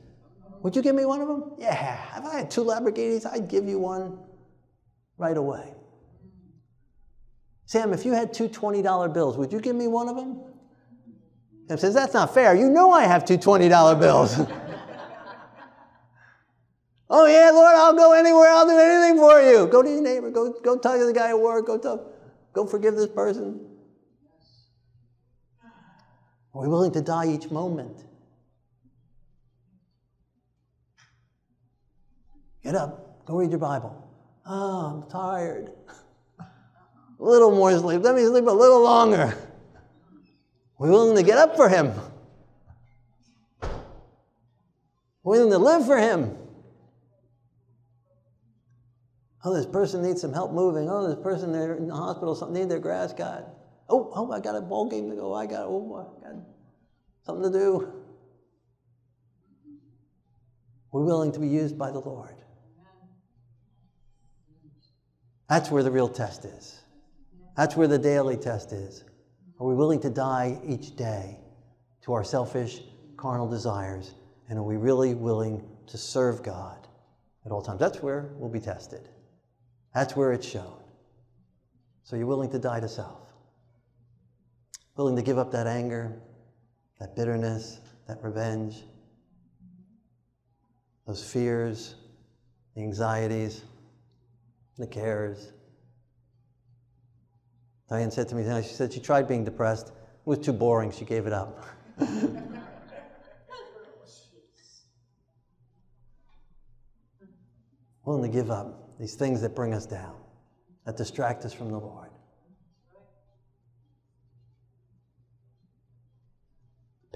[0.63, 1.53] would you give me one of them?
[1.59, 4.19] Yeah, if I had two Lamborghinis, I'd give you one
[5.19, 5.75] right away.
[7.67, 10.41] Sam, if you had two $20 bills, would you give me one of them?
[11.69, 12.55] Sam says, That's not fair.
[12.55, 14.39] You know I have two $20 bills.
[17.11, 18.51] oh, yeah, Lord, I'll go anywhere.
[18.51, 19.67] I'll do anything for you.
[19.67, 20.31] Go to your neighbor.
[20.31, 21.67] Go, go talk to the guy at work.
[21.67, 22.03] Go, talk,
[22.53, 23.66] go forgive this person.
[26.57, 28.03] Are we willing to die each moment?
[32.65, 33.27] Get up.
[33.27, 34.03] Go read your Bible.
[34.47, 35.71] Oh, I'm tired.
[36.41, 36.45] a
[37.19, 38.03] little more sleep.
[38.03, 39.37] Let me sleep a little longer.
[40.79, 41.93] We're willing to get up for Him.
[45.23, 46.39] We're willing to live for Him.
[49.45, 50.89] Oh, this person needs some help moving.
[50.89, 53.56] Oh, this person they're in the hospital, something need their grass cut.
[53.89, 55.35] Oh, oh, I got a ball game to go.
[55.35, 56.37] I got, oh, I got
[57.25, 57.93] something to do.
[60.93, 62.35] We're willing to be used by the Lord.
[65.49, 66.81] That's where the real test is.
[67.57, 69.05] That's where the daily test is.
[69.61, 71.39] Are we willing to die each day
[72.03, 72.81] to our selfish,
[73.17, 74.15] carnal desires?
[74.49, 76.87] And are we really willing to serve God
[77.45, 77.81] at all times?
[77.81, 79.09] That's where we'll be tested.
[79.95, 80.83] That's where it's shown.
[82.03, 83.26] So you're willing to die to self,
[84.97, 86.21] willing to give up that anger,
[86.99, 88.83] that bitterness, that revenge,
[91.07, 91.95] those fears,
[92.75, 93.63] the anxieties,
[94.79, 95.53] the cares.
[97.89, 99.89] Diane said to me, she said she tried being depressed.
[99.89, 99.95] It
[100.25, 100.91] was too boring.
[100.91, 101.65] She gave it up.
[108.05, 110.17] Willing to give up these things that bring us down,
[110.85, 112.06] that distract us from the Lord.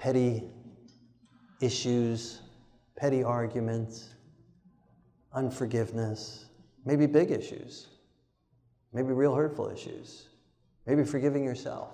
[0.00, 0.44] Petty
[1.60, 2.40] issues,
[2.96, 4.14] petty arguments,
[5.34, 6.46] unforgiveness,
[6.86, 7.88] maybe big issues,
[8.94, 10.28] maybe real hurtful issues,
[10.86, 11.90] maybe forgiving yourself.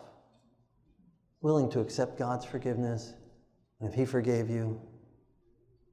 [1.41, 3.15] Willing to accept God's forgiveness,
[3.81, 4.81] and if He forgave you,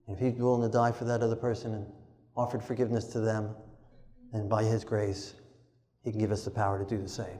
[0.08, 1.88] if He's willing to die for that other person and
[2.38, 3.56] offered forgiveness to them,
[4.32, 5.34] then by His grace,
[6.04, 7.40] He can give us the power to do the same.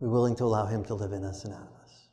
[0.00, 2.08] We're willing to allow Him to live in us and out of us.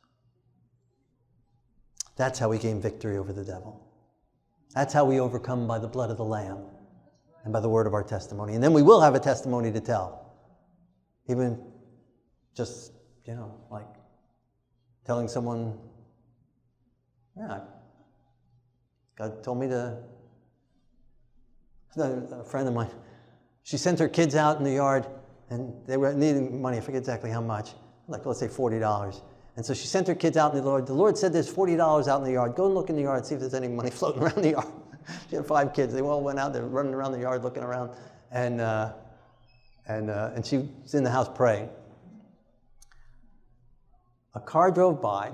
[2.16, 3.86] That's how we gain victory over the devil.
[4.74, 6.64] That's how we overcome by the blood of the Lamb
[7.44, 8.54] and by the word of our testimony.
[8.54, 10.32] And then we will have a testimony to tell.
[11.28, 11.60] Even
[12.56, 12.92] just,
[13.24, 13.86] you know, like
[15.06, 15.78] telling someone,
[17.36, 17.60] yeah,
[19.16, 19.98] God told me to.
[21.96, 22.90] A friend of mine,
[23.62, 25.06] she sent her kids out in the yard
[25.54, 26.78] and they were needing money.
[26.78, 27.70] I forget exactly how much,
[28.08, 29.22] like let's say $40.
[29.56, 30.84] And so she sent her kids out in the Lord.
[30.84, 32.56] The Lord said there's $40 out in the yard.
[32.56, 34.66] Go and look in the yard, see if there's any money floating around the yard.
[35.30, 35.94] she had five kids.
[35.94, 37.92] They all went out there running around the yard looking around.
[38.32, 38.94] And, uh,
[39.86, 41.68] and, uh, and she was in the house praying.
[44.34, 45.30] A car drove by,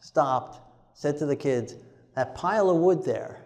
[0.00, 0.58] stopped,
[0.94, 1.76] said to the kids,
[2.16, 3.44] That pile of wood there,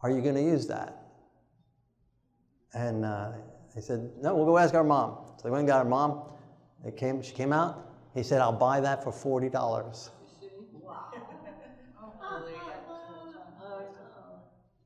[0.00, 0.96] are you going to use that?
[2.72, 3.32] And uh,
[3.74, 5.18] they said, No, we'll go ask our mom.
[5.36, 6.22] So they went and got her mom.
[6.84, 7.86] They came, she came out.
[8.14, 10.10] He said, I'll buy that for $40.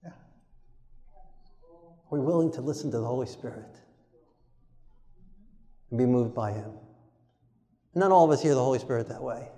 [0.05, 0.11] Yeah.
[2.11, 3.80] We're willing to listen to the Holy Spirit
[5.91, 6.72] and be moved by Him.
[7.95, 9.49] Not all of us hear the Holy Spirit that way.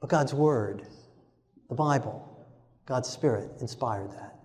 [0.00, 0.86] But God's Word,
[1.68, 2.46] the Bible,
[2.84, 4.36] God's Spirit inspired that.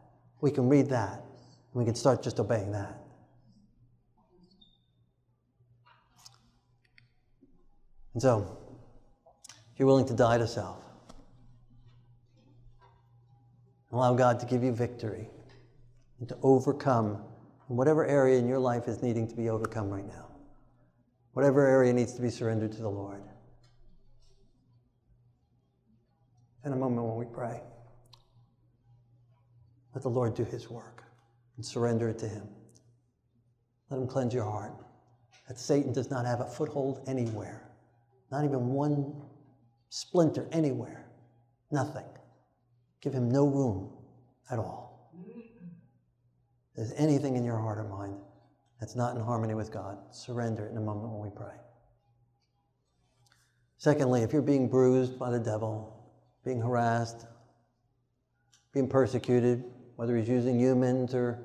[0.41, 2.98] We can read that, and we can start just obeying that.
[8.13, 8.57] And so,
[9.73, 10.83] if you're willing to die to self,
[13.91, 15.27] allow God to give you victory
[16.19, 17.23] and to overcome
[17.67, 20.27] whatever area in your life is needing to be overcome right now,
[21.33, 23.21] whatever area needs to be surrendered to the Lord.
[26.65, 27.61] In a moment when we pray,
[29.93, 31.03] let the Lord do His work
[31.55, 32.47] and surrender it to Him.
[33.89, 34.73] Let Him cleanse your heart.
[35.47, 37.68] That Satan does not have a foothold anywhere.
[38.31, 39.13] Not even one
[39.89, 41.05] splinter anywhere.
[41.71, 42.05] Nothing.
[43.01, 43.91] Give him no room
[44.51, 45.11] at all.
[45.25, 48.17] If there's anything in your heart or mind
[48.79, 51.55] that's not in harmony with God, surrender it in a moment when we pray.
[53.77, 56.11] Secondly, if you're being bruised by the devil,
[56.43, 57.25] being harassed,
[58.73, 59.63] being persecuted,
[59.95, 61.39] whether he's using humans or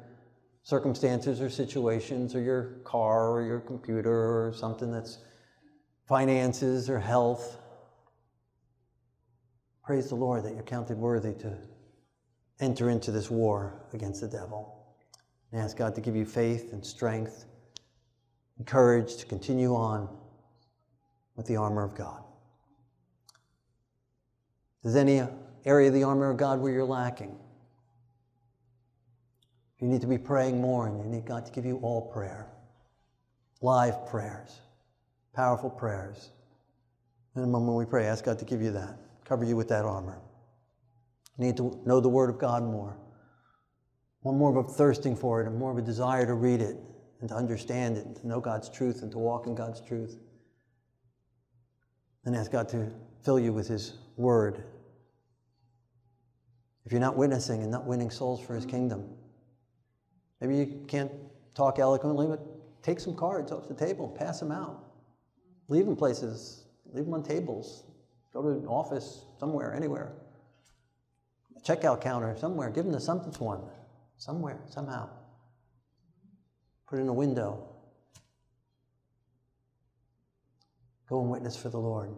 [0.63, 5.19] circumstances or situations or your car or your computer or something that's
[6.07, 7.59] finances or health.
[9.85, 11.57] Praise the Lord that you're counted worthy to
[12.61, 14.87] enter into this war against the devil.
[15.53, 17.47] And ask God to give you faith and strength
[18.59, 20.09] and courage to continue on
[21.37, 22.23] with the armor of God.
[24.83, 25.23] Is any
[25.65, 27.37] area of the armor of God where you're lacking?
[29.81, 32.49] You need to be praying more and you need God to give you all prayer,
[33.61, 34.61] live prayers
[35.35, 36.31] powerful prayers.
[37.37, 39.85] In a moment we pray, ask God to give you that, cover you with that
[39.85, 40.21] armor.
[41.39, 42.97] You need to know the Word of God more.
[44.21, 46.77] One more of a thirsting for it and more of a desire to read it
[47.21, 50.17] and to understand it and to know God's truth and to walk in God's truth.
[52.25, 52.91] And ask God to
[53.23, 54.65] fill you with His Word.
[56.87, 59.11] If you're not witnessing and not winning souls for His kingdom,
[60.41, 61.11] maybe you can't
[61.55, 62.41] talk eloquently, but
[62.83, 64.84] take some cards off the table, pass them out.
[65.69, 67.85] Leave them places, leave them on tables,
[68.33, 70.13] go to an office somewhere, anywhere.
[71.57, 73.63] A checkout counter somewhere, give them to someone,
[74.19, 75.09] somewhere, somehow.
[76.87, 77.71] Put in a window.
[81.09, 82.15] Go and witness for the Lord.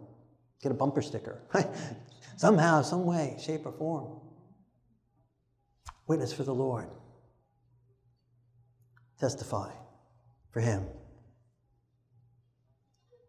[0.61, 1.41] Get a bumper sticker.
[2.37, 4.19] Somehow, some way, shape, or form.
[6.07, 6.87] Witness for the Lord.
[9.19, 9.71] Testify
[10.51, 10.85] for Him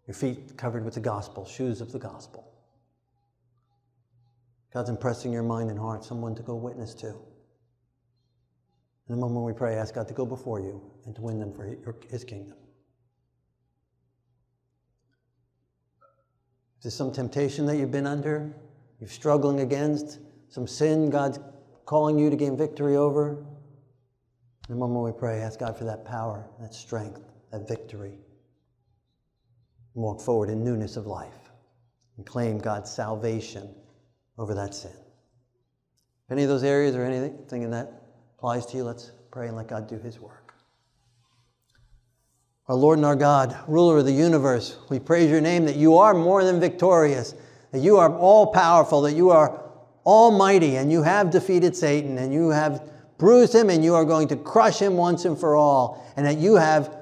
[0.09, 2.51] your feet covered with the gospel, shoes of the gospel.
[4.73, 7.09] God's impressing your mind and heart, someone to go witness to.
[7.09, 11.53] In the moment we pray, ask God to go before you and to win them
[11.53, 11.77] for
[12.11, 12.57] His kingdom.
[16.79, 18.55] Is there some temptation that you've been under,
[19.01, 21.39] you're struggling against, some sin God's
[21.85, 23.45] calling you to gain victory over?
[24.69, 28.21] In the moment we pray, ask God for that power, that strength, that victory.
[29.99, 31.51] And walk forward in newness of life
[32.17, 33.69] and claim God's salvation
[34.39, 34.93] over that sin.
[34.93, 38.05] If any of those areas or anything in that
[38.37, 40.55] applies to you, let's pray and let God do His work.
[42.69, 45.97] Our Lord and our God, ruler of the universe, we praise your name that you
[45.97, 47.35] are more than victorious,
[47.73, 49.61] that you are all powerful, that you are
[50.07, 52.89] almighty, and you have defeated Satan, and you have
[53.19, 56.39] bruised him, and you are going to crush him once and for all, and that
[56.39, 56.97] you have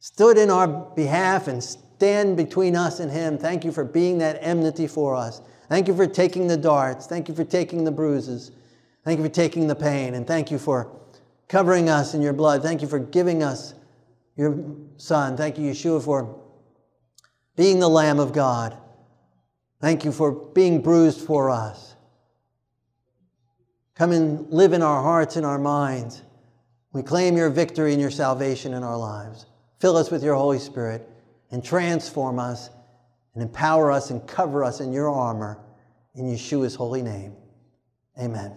[0.00, 1.62] stood in our behalf and
[1.96, 3.38] stand between us and him.
[3.38, 5.40] Thank you for being that enmity for us.
[5.70, 7.06] Thank you for taking the darts.
[7.06, 8.50] Thank you for taking the bruises.
[9.02, 10.14] Thank you for taking the pain.
[10.14, 10.90] And thank you for
[11.48, 12.62] covering us in your blood.
[12.62, 13.72] Thank you for giving us
[14.36, 14.62] your
[14.98, 15.38] Son.
[15.38, 16.38] Thank you, Yeshua, for
[17.56, 18.76] being the Lamb of God.
[19.80, 21.94] Thank you for being bruised for us.
[23.94, 26.20] Come and live in our hearts and our minds.
[26.92, 29.46] We claim your victory and your salvation in our lives.
[29.80, 31.08] Fill us with your Holy Spirit
[31.56, 32.68] and transform us
[33.32, 35.58] and empower us and cover us in your armor
[36.14, 37.34] in Yeshua's holy name.
[38.20, 38.52] Amen.